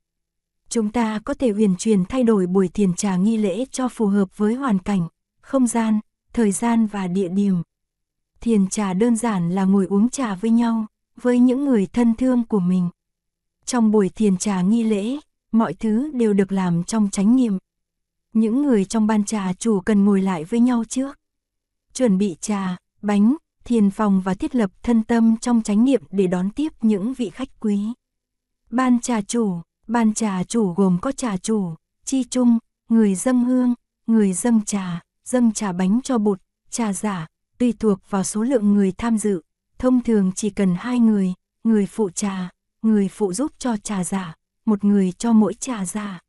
Chúng 0.69 0.91
ta 0.91 1.21
có 1.25 1.35
thể 1.35 1.51
huyền 1.51 1.77
truyền 1.79 2.05
thay 2.05 2.23
đổi 2.23 2.47
buổi 2.47 2.69
thiền 2.69 2.95
trà 2.95 3.17
nghi 3.17 3.37
lễ 3.37 3.65
cho 3.71 3.89
phù 3.89 4.07
hợp 4.07 4.39
với 4.39 4.55
hoàn 4.55 4.79
cảnh, 4.79 5.09
không 5.41 5.67
gian, 5.67 6.01
thời 6.33 6.53
gian 6.53 6.87
và 6.87 7.07
địa 7.07 7.29
điểm. 7.29 7.63
Thiền 8.41 8.67
trà 8.67 8.93
đơn 8.93 9.17
giản 9.17 9.51
là 9.51 9.65
ngồi 9.65 9.87
uống 9.87 10.09
trà 10.09 10.35
với 10.35 10.51
nhau, 10.51 10.87
với 11.17 11.39
những 11.39 11.65
người 11.65 11.87
thân 11.87 12.15
thương 12.15 12.45
của 12.45 12.61
mình. 12.61 12.89
Trong 13.65 13.91
buổi 13.91 14.09
thiền 14.09 14.37
trà 14.37 14.61
nghi 14.61 14.83
lễ, 14.83 15.17
mọi 15.53 15.75
thứ 15.75 16.11
đều 16.15 16.33
được 16.33 16.53
làm 16.53 16.85
trong 16.85 17.11
chánh 17.11 17.37
niệm. 17.37 17.59
Những 18.33 18.63
người 18.63 18.85
trong 18.85 19.07
ban 19.07 19.25
trà 19.25 19.53
chủ 19.53 19.81
cần 19.81 20.05
ngồi 20.05 20.23
lại 20.23 20.45
với 20.45 20.61
nhau 20.61 20.85
trước. 20.89 21.19
Chuẩn 21.95 22.19
bị 22.19 22.37
trà, 22.41 22.77
bánh, 23.03 23.37
thiền 23.65 23.91
phòng 23.91 24.21
và 24.21 24.35
thiết 24.35 24.55
lập 24.55 24.71
thân 24.83 25.03
tâm 25.03 25.37
trong 25.41 25.63
chánh 25.63 25.85
niệm 25.85 26.03
để 26.11 26.27
đón 26.27 26.51
tiếp 26.51 26.73
những 26.83 27.15
vị 27.15 27.31
khách 27.31 27.61
quý. 27.61 27.93
Ban 28.73 29.01
trà 29.01 29.21
chủ, 29.21 29.61
ban 29.87 30.15
trà 30.15 30.45
chủ 30.45 30.73
gồm 30.73 30.99
có 31.03 31.13
trà 31.13 31.37
chủ, 31.37 31.75
chi 32.05 32.25
chung, 32.25 32.59
người 32.89 33.15
dâng 33.15 33.45
hương, 33.45 33.75
người 34.07 34.33
dâng 34.33 34.65
trà, 34.65 35.01
dâng 35.25 35.53
trà 35.53 35.73
bánh 35.73 36.01
cho 36.05 36.19
bụt, 36.19 36.41
trà 36.71 36.93
giả, 36.93 37.27
tùy 37.59 37.75
thuộc 37.79 37.99
vào 38.11 38.25
số 38.25 38.43
lượng 38.43 38.75
người 38.75 38.93
tham 38.93 39.19
dự. 39.19 39.43
Thông 39.79 40.03
thường 40.03 40.33
chỉ 40.35 40.51
cần 40.51 40.75
hai 40.79 40.99
người, 40.99 41.35
người 41.65 41.87
phụ 41.87 42.11
trà, 42.11 42.51
người 42.83 43.09
phụ 43.09 43.33
giúp 43.33 43.53
cho 43.59 43.77
trà 43.77 44.05
giả, 44.05 44.35
một 44.65 44.85
người 44.85 45.13
cho 45.13 45.33
mỗi 45.33 45.55
trà 45.55 45.85
giả. 45.85 46.21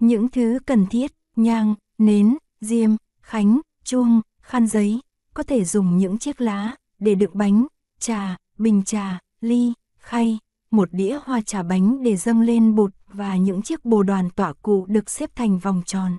Những 0.00 0.28
thứ 0.28 0.58
cần 0.66 0.86
thiết, 0.86 1.12
nhang, 1.36 1.74
nến, 1.98 2.36
diêm, 2.60 2.90
khánh, 3.20 3.60
chuông, 3.84 4.20
khăn 4.40 4.66
giấy, 4.66 5.00
có 5.34 5.42
thể 5.42 5.64
dùng 5.64 5.98
những 5.98 6.18
chiếc 6.18 6.40
lá 6.40 6.76
để 6.98 7.14
đựng 7.14 7.32
bánh, 7.34 7.66
trà, 7.98 8.36
bình 8.58 8.82
trà, 8.84 9.18
ly, 9.40 9.72
khay, 9.98 10.38
một 10.70 10.88
đĩa 10.92 11.18
hoa 11.24 11.40
trà 11.40 11.62
bánh 11.62 12.02
để 12.02 12.16
dâng 12.16 12.40
lên 12.40 12.74
bột 12.74 12.90
và 13.12 13.36
những 13.36 13.62
chiếc 13.62 13.84
bồ 13.84 14.02
đoàn 14.02 14.30
tỏa 14.30 14.52
cụ 14.52 14.86
được 14.88 15.10
xếp 15.10 15.30
thành 15.34 15.58
vòng 15.58 15.82
tròn. 15.86 16.16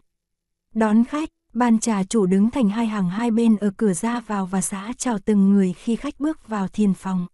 Đón 0.73 1.03
khách, 1.03 1.29
ban 1.53 1.79
trà 1.79 2.03
chủ 2.03 2.25
đứng 2.25 2.49
thành 2.49 2.69
hai 2.69 2.85
hàng 2.85 3.09
hai 3.09 3.31
bên 3.31 3.57
ở 3.57 3.71
cửa 3.77 3.93
ra 3.93 4.19
vào 4.19 4.45
và 4.45 4.61
xã 4.61 4.93
chào 4.97 5.19
từng 5.19 5.49
người 5.49 5.73
khi 5.73 5.95
khách 5.95 6.19
bước 6.19 6.47
vào 6.47 6.67
thiền 6.67 6.93
phòng. 6.93 7.27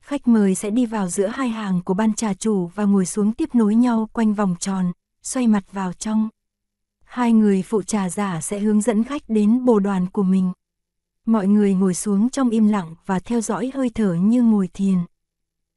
Khách 0.00 0.28
mời 0.28 0.54
sẽ 0.54 0.70
đi 0.70 0.86
vào 0.86 1.08
giữa 1.08 1.26
hai 1.26 1.48
hàng 1.48 1.80
của 1.84 1.94
ban 1.94 2.14
trà 2.14 2.34
chủ 2.34 2.66
và 2.66 2.84
ngồi 2.84 3.06
xuống 3.06 3.32
tiếp 3.32 3.54
nối 3.54 3.74
nhau 3.74 4.08
quanh 4.12 4.34
vòng 4.34 4.56
tròn, 4.60 4.92
xoay 5.22 5.46
mặt 5.46 5.72
vào 5.72 5.92
trong. 5.92 6.28
Hai 7.04 7.32
người 7.32 7.62
phụ 7.62 7.82
trà 7.82 8.10
giả 8.10 8.40
sẽ 8.40 8.58
hướng 8.58 8.80
dẫn 8.80 9.04
khách 9.04 9.22
đến 9.28 9.64
bồ 9.64 9.78
đoàn 9.78 10.06
của 10.06 10.22
mình. 10.22 10.52
Mọi 11.26 11.46
người 11.46 11.74
ngồi 11.74 11.94
xuống 11.94 12.30
trong 12.30 12.50
im 12.50 12.68
lặng 12.68 12.94
và 13.06 13.18
theo 13.18 13.40
dõi 13.40 13.70
hơi 13.74 13.90
thở 13.94 14.14
như 14.14 14.42
ngồi 14.42 14.68
thiền. 14.74 14.98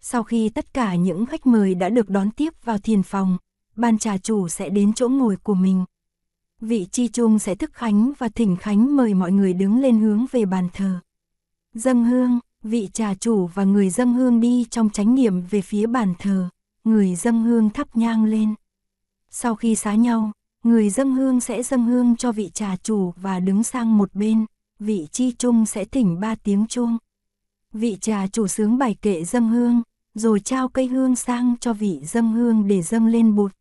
Sau 0.01 0.24
khi 0.24 0.50
tất 0.50 0.74
cả 0.74 0.96
những 0.96 1.25
khách 1.25 1.48
mời 1.48 1.75
đã 1.75 1.89
được 1.89 2.10
đón 2.10 2.31
tiếp 2.31 2.53
vào 2.63 2.77
thiền 2.77 3.03
phòng, 3.03 3.38
ban 3.75 3.98
trà 3.98 4.17
chủ 4.17 4.48
sẽ 4.48 4.70
đến 4.70 4.93
chỗ 4.93 5.10
ngồi 5.10 5.36
của 5.36 5.53
mình. 5.53 5.86
Vị 6.62 6.88
chi 6.91 7.08
chung 7.08 7.39
sẽ 7.39 7.55
thức 7.55 7.74
khánh 7.74 8.12
và 8.17 8.29
thỉnh 8.29 8.55
khánh 8.55 8.96
mời 8.96 9.13
mọi 9.13 9.31
người 9.31 9.53
đứng 9.53 9.81
lên 9.81 10.00
hướng 10.00 10.25
về 10.31 10.46
bàn 10.46 10.67
thờ. 10.74 11.00
Dâng 11.74 12.03
hương, 12.03 12.39
vị 12.63 12.89
trà 12.93 13.13
chủ 13.15 13.48
và 13.48 13.63
người 13.63 13.89
dâng 13.89 14.13
hương 14.13 14.39
đi 14.39 14.65
trong 14.70 14.89
chánh 14.89 15.15
niệm 15.15 15.41
về 15.41 15.62
phía 15.62 15.88
bàn 15.88 16.13
thờ, 16.20 16.50
người 16.84 17.15
dâng 17.15 17.43
hương 17.43 17.70
thắp 17.70 17.98
nhang 17.98 18.25
lên. 18.25 18.55
Sau 19.29 19.55
khi 19.55 19.75
xá 19.75 19.96
nhau, 19.96 20.31
người 20.63 20.89
dâng 20.89 21.13
hương 21.13 21.39
sẽ 21.39 21.63
dâng 21.63 21.86
hương 21.86 22.15
cho 22.15 22.31
vị 22.31 22.51
trà 22.53 22.75
chủ 22.84 23.13
và 23.22 23.39
đứng 23.39 23.63
sang 23.63 23.98
một 23.98 24.15
bên, 24.15 24.46
vị 24.79 25.08
chi 25.12 25.31
chung 25.38 25.65
sẽ 25.65 25.86
thỉnh 25.86 26.20
ba 26.20 26.36
tiếng 26.36 26.67
chuông. 26.67 26.98
Vị 27.74 27.98
trà 28.01 28.27
chủ 28.27 28.48
sướng 28.48 28.77
bài 28.77 28.96
kệ 29.01 29.24
dâng 29.24 29.50
hương, 29.50 29.81
rồi 30.13 30.39
trao 30.39 30.68
cây 30.68 30.88
hương 30.88 31.15
sang 31.15 31.56
cho 31.60 31.74
vị 31.74 32.00
dâng 32.03 32.32
hương 32.32 32.68
để 32.68 32.82
dâng 32.82 33.08
lên 33.08 33.36
bụt. 33.36 33.51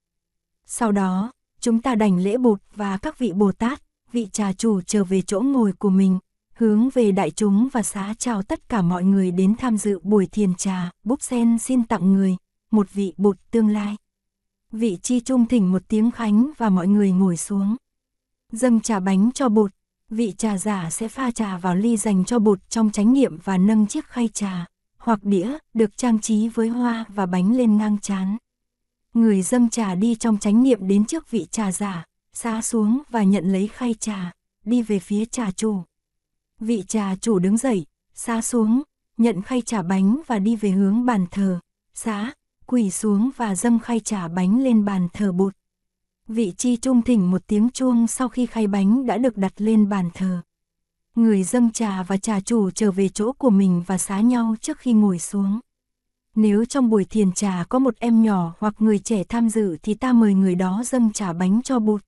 Sau 0.66 0.92
đó, 0.92 1.32
chúng 1.60 1.82
ta 1.82 1.94
đảnh 1.94 2.18
lễ 2.18 2.36
bụt 2.38 2.62
và 2.74 2.96
các 2.96 3.18
vị 3.18 3.32
Bồ 3.32 3.52
Tát, 3.52 3.82
vị 4.12 4.28
trà 4.32 4.52
chủ 4.52 4.80
trở 4.80 5.04
về 5.04 5.22
chỗ 5.22 5.40
ngồi 5.40 5.72
của 5.72 5.90
mình, 5.90 6.18
hướng 6.54 6.90
về 6.90 7.12
đại 7.12 7.30
chúng 7.30 7.68
và 7.72 7.82
xá 7.82 8.14
chào 8.18 8.42
tất 8.42 8.68
cả 8.68 8.82
mọi 8.82 9.04
người 9.04 9.30
đến 9.30 9.54
tham 9.58 9.76
dự 9.76 9.98
buổi 10.02 10.26
thiền 10.26 10.54
trà, 10.54 10.90
búp 11.04 11.22
sen 11.22 11.58
xin 11.58 11.84
tặng 11.84 12.12
người, 12.12 12.36
một 12.70 12.92
vị 12.92 13.14
bụt 13.16 13.38
tương 13.50 13.68
lai. 13.68 13.96
Vị 14.72 14.98
chi 15.02 15.20
trung 15.20 15.46
thỉnh 15.46 15.72
một 15.72 15.82
tiếng 15.88 16.10
khánh 16.10 16.50
và 16.56 16.68
mọi 16.68 16.88
người 16.88 17.12
ngồi 17.12 17.36
xuống. 17.36 17.76
Dâng 18.52 18.80
trà 18.80 19.00
bánh 19.00 19.30
cho 19.34 19.48
bụt, 19.48 19.72
vị 20.08 20.32
trà 20.38 20.58
giả 20.58 20.90
sẽ 20.90 21.08
pha 21.08 21.30
trà 21.30 21.58
vào 21.58 21.74
ly 21.74 21.96
dành 21.96 22.24
cho 22.24 22.38
bụt 22.38 22.58
trong 22.68 22.90
chánh 22.90 23.12
niệm 23.12 23.38
và 23.44 23.58
nâng 23.58 23.86
chiếc 23.86 24.06
khay 24.06 24.28
trà, 24.28 24.66
hoặc 25.00 25.24
đĩa, 25.24 25.58
được 25.74 25.96
trang 25.96 26.20
trí 26.20 26.48
với 26.48 26.68
hoa 26.68 27.04
và 27.08 27.26
bánh 27.26 27.56
lên 27.56 27.76
ngang 27.76 27.98
chán. 28.02 28.36
Người 29.14 29.42
dâng 29.42 29.70
trà 29.70 29.94
đi 29.94 30.14
trong 30.14 30.38
chánh 30.38 30.62
niệm 30.62 30.88
đến 30.88 31.04
trước 31.04 31.30
vị 31.30 31.46
trà 31.50 31.72
giả, 31.72 32.04
xá 32.32 32.62
xuống 32.62 33.02
và 33.10 33.22
nhận 33.22 33.52
lấy 33.52 33.68
khay 33.68 33.94
trà, 33.94 34.32
đi 34.64 34.82
về 34.82 34.98
phía 34.98 35.24
trà 35.24 35.50
chủ. 35.50 35.82
Vị 36.60 36.82
trà 36.88 37.16
chủ 37.16 37.38
đứng 37.38 37.56
dậy, 37.56 37.86
xá 38.14 38.40
xuống, 38.40 38.82
nhận 39.16 39.42
khay 39.42 39.62
trà 39.62 39.82
bánh 39.82 40.20
và 40.26 40.38
đi 40.38 40.56
về 40.56 40.70
hướng 40.70 41.04
bàn 41.04 41.26
thờ, 41.30 41.60
xá, 41.94 42.32
quỳ 42.66 42.90
xuống 42.90 43.30
và 43.36 43.54
dâng 43.54 43.78
khay 43.78 44.00
trà 44.00 44.28
bánh 44.28 44.62
lên 44.62 44.84
bàn 44.84 45.08
thờ 45.12 45.32
bụt. 45.32 45.56
Vị 46.28 46.52
chi 46.56 46.76
trung 46.76 47.02
thỉnh 47.02 47.30
một 47.30 47.42
tiếng 47.46 47.70
chuông 47.70 48.06
sau 48.06 48.28
khi 48.28 48.46
khay 48.46 48.66
bánh 48.66 49.06
đã 49.06 49.18
được 49.18 49.36
đặt 49.36 49.52
lên 49.56 49.88
bàn 49.88 50.10
thờ. 50.14 50.42
Người 51.14 51.42
dâng 51.42 51.72
trà 51.72 52.02
và 52.02 52.16
trà 52.16 52.40
chủ 52.40 52.70
trở 52.70 52.90
về 52.90 53.08
chỗ 53.08 53.32
của 53.32 53.50
mình 53.50 53.82
và 53.86 53.98
xá 53.98 54.20
nhau 54.20 54.54
trước 54.60 54.78
khi 54.78 54.92
ngồi 54.92 55.18
xuống. 55.18 55.60
Nếu 56.34 56.64
trong 56.64 56.90
buổi 56.90 57.04
thiền 57.04 57.32
trà 57.32 57.64
có 57.68 57.78
một 57.78 57.94
em 57.98 58.22
nhỏ 58.22 58.54
hoặc 58.58 58.74
người 58.78 58.98
trẻ 58.98 59.24
tham 59.24 59.48
dự 59.48 59.76
thì 59.82 59.94
ta 59.94 60.12
mời 60.12 60.34
người 60.34 60.54
đó 60.54 60.82
dâng 60.84 61.12
trà 61.12 61.32
bánh 61.32 61.60
cho 61.64 61.78
bụt. 61.78 62.04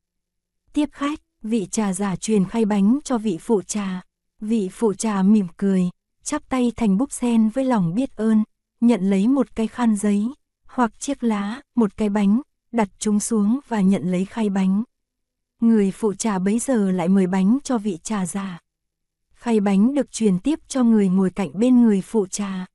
Tiếp 0.73 0.89
khách, 0.93 1.21
vị 1.43 1.67
trà 1.71 1.93
giả 1.93 2.17
truyền 2.17 2.45
khay 2.45 2.65
bánh 2.65 2.99
cho 3.05 3.19
vị 3.19 3.39
phụ 3.41 3.63
trà. 3.63 4.03
Vị 4.41 4.69
phụ 4.73 4.95
trà 4.95 5.23
mỉm 5.23 5.47
cười, 5.57 5.91
chắp 6.23 6.49
tay 6.49 6.73
thành 6.77 6.97
búp 6.97 7.13
sen 7.13 7.49
với 7.49 7.65
lòng 7.65 7.95
biết 7.95 8.17
ơn, 8.17 8.45
nhận 8.81 9.11
lấy 9.11 9.29
một 9.29 9.47
cái 9.55 9.67
khăn 9.67 9.97
giấy, 9.97 10.27
hoặc 10.67 11.01
chiếc 11.01 11.25
lá, 11.25 11.61
một 11.75 11.97
cái 11.97 12.09
bánh, 12.09 12.41
đặt 12.73 12.89
chúng 12.99 13.21
xuống 13.21 13.61
và 13.69 13.81
nhận 13.81 14.11
lấy 14.11 14.25
khay 14.25 14.51
bánh. 14.51 14.83
Người 15.61 15.91
phụ 15.91 16.15
trà 16.15 16.39
bấy 16.39 16.59
giờ 16.59 16.91
lại 16.91 17.09
mời 17.09 17.27
bánh 17.27 17.59
cho 17.65 17.79
vị 17.79 17.99
trà 18.03 18.27
giả. 18.27 18.59
Khay 19.43 19.61
bánh 19.61 19.95
được 19.95 20.13
truyền 20.13 20.39
tiếp 20.39 20.59
cho 20.69 20.85
người 20.85 21.09
ngồi 21.09 21.31
cạnh 21.31 21.51
bên 21.55 21.83
người 21.83 22.01
phụ 22.01 22.27
trà. 22.27 22.67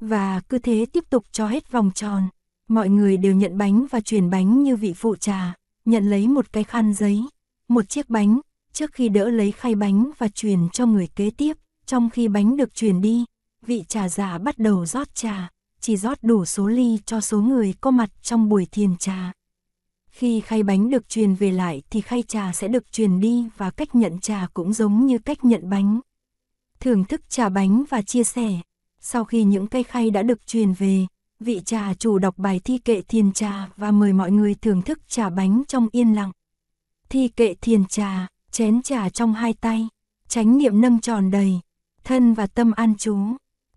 Và 0.00 0.40
cứ 0.40 0.58
thế 0.58 0.86
tiếp 0.92 1.04
tục 1.10 1.24
cho 1.32 1.46
hết 1.46 1.72
vòng 1.72 1.90
tròn. 1.94 2.28
Mọi 2.68 2.88
người 2.88 3.16
đều 3.16 3.34
nhận 3.34 3.58
bánh 3.58 3.86
và 3.90 4.00
truyền 4.00 4.30
bánh 4.30 4.62
như 4.62 4.76
vị 4.76 4.92
phụ 4.96 5.16
trà, 5.16 5.54
nhận 5.84 6.10
lấy 6.10 6.28
một 6.28 6.52
cái 6.52 6.64
khăn 6.64 6.94
giấy, 6.94 7.24
một 7.68 7.88
chiếc 7.88 8.10
bánh, 8.10 8.40
trước 8.72 8.92
khi 8.92 9.08
đỡ 9.08 9.30
lấy 9.30 9.52
khay 9.52 9.74
bánh 9.74 10.10
và 10.18 10.28
truyền 10.28 10.68
cho 10.68 10.86
người 10.86 11.06
kế 11.06 11.30
tiếp. 11.30 11.56
Trong 11.86 12.10
khi 12.10 12.28
bánh 12.28 12.56
được 12.56 12.74
truyền 12.74 13.00
đi, 13.00 13.24
vị 13.66 13.84
trà 13.88 14.08
giả 14.08 14.38
bắt 14.38 14.58
đầu 14.58 14.86
rót 14.86 15.14
trà, 15.14 15.50
chỉ 15.80 15.96
rót 15.96 16.18
đủ 16.22 16.44
số 16.44 16.66
ly 16.66 16.98
cho 17.06 17.20
số 17.20 17.40
người 17.40 17.74
có 17.80 17.90
mặt 17.90 18.10
trong 18.22 18.48
buổi 18.48 18.66
thiền 18.72 18.96
trà. 18.96 19.32
Khi 20.12 20.40
khay 20.40 20.62
bánh 20.62 20.90
được 20.90 21.08
truyền 21.08 21.34
về 21.34 21.52
lại 21.52 21.82
thì 21.90 22.00
khay 22.00 22.22
trà 22.22 22.52
sẽ 22.52 22.68
được 22.68 22.92
truyền 22.92 23.20
đi 23.20 23.48
và 23.56 23.70
cách 23.70 23.94
nhận 23.94 24.18
trà 24.18 24.46
cũng 24.54 24.72
giống 24.72 25.06
như 25.06 25.18
cách 25.18 25.44
nhận 25.44 25.70
bánh. 25.70 26.00
Thưởng 26.80 27.04
thức 27.04 27.30
trà 27.30 27.48
bánh 27.48 27.84
và 27.90 28.02
chia 28.02 28.24
sẻ. 28.24 28.60
Sau 29.00 29.24
khi 29.24 29.44
những 29.44 29.66
cây 29.66 29.82
khay 29.82 30.10
đã 30.10 30.22
được 30.22 30.46
truyền 30.46 30.72
về, 30.72 31.06
vị 31.40 31.60
trà 31.64 31.94
chủ 31.94 32.18
đọc 32.18 32.38
bài 32.38 32.60
thi 32.64 32.78
kệ 32.78 33.02
thiền 33.02 33.32
trà 33.32 33.68
và 33.76 33.90
mời 33.90 34.12
mọi 34.12 34.30
người 34.30 34.54
thưởng 34.54 34.82
thức 34.82 35.08
trà 35.08 35.30
bánh 35.30 35.62
trong 35.68 35.88
yên 35.92 36.14
lặng. 36.14 36.32
Thi 37.08 37.28
kệ 37.28 37.54
thiền 37.54 37.84
trà, 37.84 38.28
chén 38.50 38.82
trà 38.82 39.08
trong 39.08 39.34
hai 39.34 39.54
tay, 39.54 39.88
chánh 40.28 40.58
niệm 40.58 40.80
nâng 40.80 41.00
tròn 41.00 41.30
đầy, 41.30 41.60
thân 42.04 42.34
và 42.34 42.46
tâm 42.46 42.72
an 42.72 42.94
trú. 42.96 43.16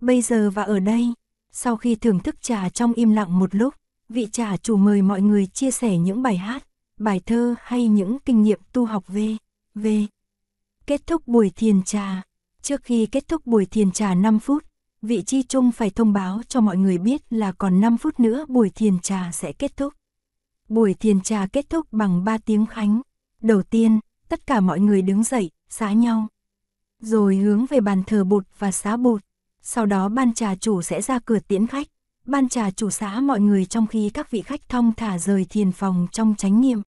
Bây 0.02 0.22
giờ 0.22 0.50
và 0.50 0.64
ở 0.64 0.80
đây, 0.80 1.14
sau 1.52 1.78
khi 1.78 1.96
thưởng 1.96 2.20
thức 2.20 2.42
trà 2.42 2.70
trong 2.70 2.94
im 2.94 3.14
lặng 3.14 3.40
một 3.40 3.56
lúc, 3.56 3.74
vị 4.10 4.28
trà 4.32 4.58
chủ 4.58 4.78
mời 4.78 5.02
mọi 5.02 5.22
người 5.22 5.48
chia 5.48 5.72
sẻ 5.72 5.98
những 5.98 6.22
bài 6.22 6.38
hát, 6.38 6.68
bài 7.00 7.22
thơ 7.26 7.56
hay 7.60 7.88
những 7.88 8.18
kinh 8.26 8.44
nghiệm 8.44 8.60
tu 8.74 8.86
học 8.86 9.04
về, 9.08 9.38
về. 9.76 10.06
Kết 10.88 11.08
thúc 11.08 11.28
buổi 11.28 11.50
thiền 11.50 11.84
trà. 11.84 12.22
Trước 12.62 12.84
khi 12.84 13.06
kết 13.06 13.28
thúc 13.28 13.46
buổi 13.46 13.66
thiền 13.66 13.92
trà 13.92 14.14
5 14.14 14.40
phút, 14.40 14.66
vị 15.02 15.24
chi 15.26 15.44
chung 15.44 15.72
phải 15.72 15.90
thông 15.90 16.14
báo 16.14 16.42
cho 16.48 16.62
mọi 16.62 16.78
người 16.78 16.98
biết 16.98 17.22
là 17.30 17.52
còn 17.52 17.82
5 17.82 17.98
phút 17.98 18.20
nữa 18.20 18.46
buổi 18.48 18.70
thiền 18.70 19.00
trà 19.00 19.32
sẽ 19.32 19.52
kết 19.52 19.78
thúc. 19.78 19.94
Buổi 20.70 20.94
thiền 20.94 21.22
trà 21.22 21.48
kết 21.48 21.70
thúc 21.70 21.88
bằng 21.92 22.24
3 22.24 22.38
tiếng 22.38 22.66
khánh. 22.66 23.02
Đầu 23.42 23.64
tiên, 23.64 24.00
tất 24.30 24.48
cả 24.48 24.60
mọi 24.60 24.80
người 24.80 25.02
đứng 25.02 25.24
dậy, 25.24 25.52
xá 25.70 25.94
nhau. 25.94 26.28
Rồi 27.02 27.36
hướng 27.36 27.66
về 27.66 27.80
bàn 27.80 28.04
thờ 28.08 28.24
bụt 28.24 28.48
và 28.60 28.72
xá 28.72 28.98
bụt. 28.98 29.22
Sau 29.62 29.86
đó 29.86 30.10
ban 30.10 30.34
trà 30.34 30.56
chủ 30.56 30.82
sẽ 30.82 31.02
ra 31.02 31.20
cửa 31.20 31.40
tiễn 31.40 31.68
khách 31.68 31.88
ban 32.26 32.50
trà 32.50 32.72
chủ 32.72 32.90
xã 32.90 33.20
mọi 33.20 33.40
người 33.40 33.66
trong 33.66 33.88
khi 33.88 34.10
các 34.10 34.32
vị 34.32 34.42
khách 34.42 34.70
thong 34.70 34.92
thả 34.98 35.18
rời 35.18 35.46
thiền 35.50 35.72
phòng 35.72 36.08
trong 36.12 36.36
chánh 36.38 36.62
niệm. 36.62 36.82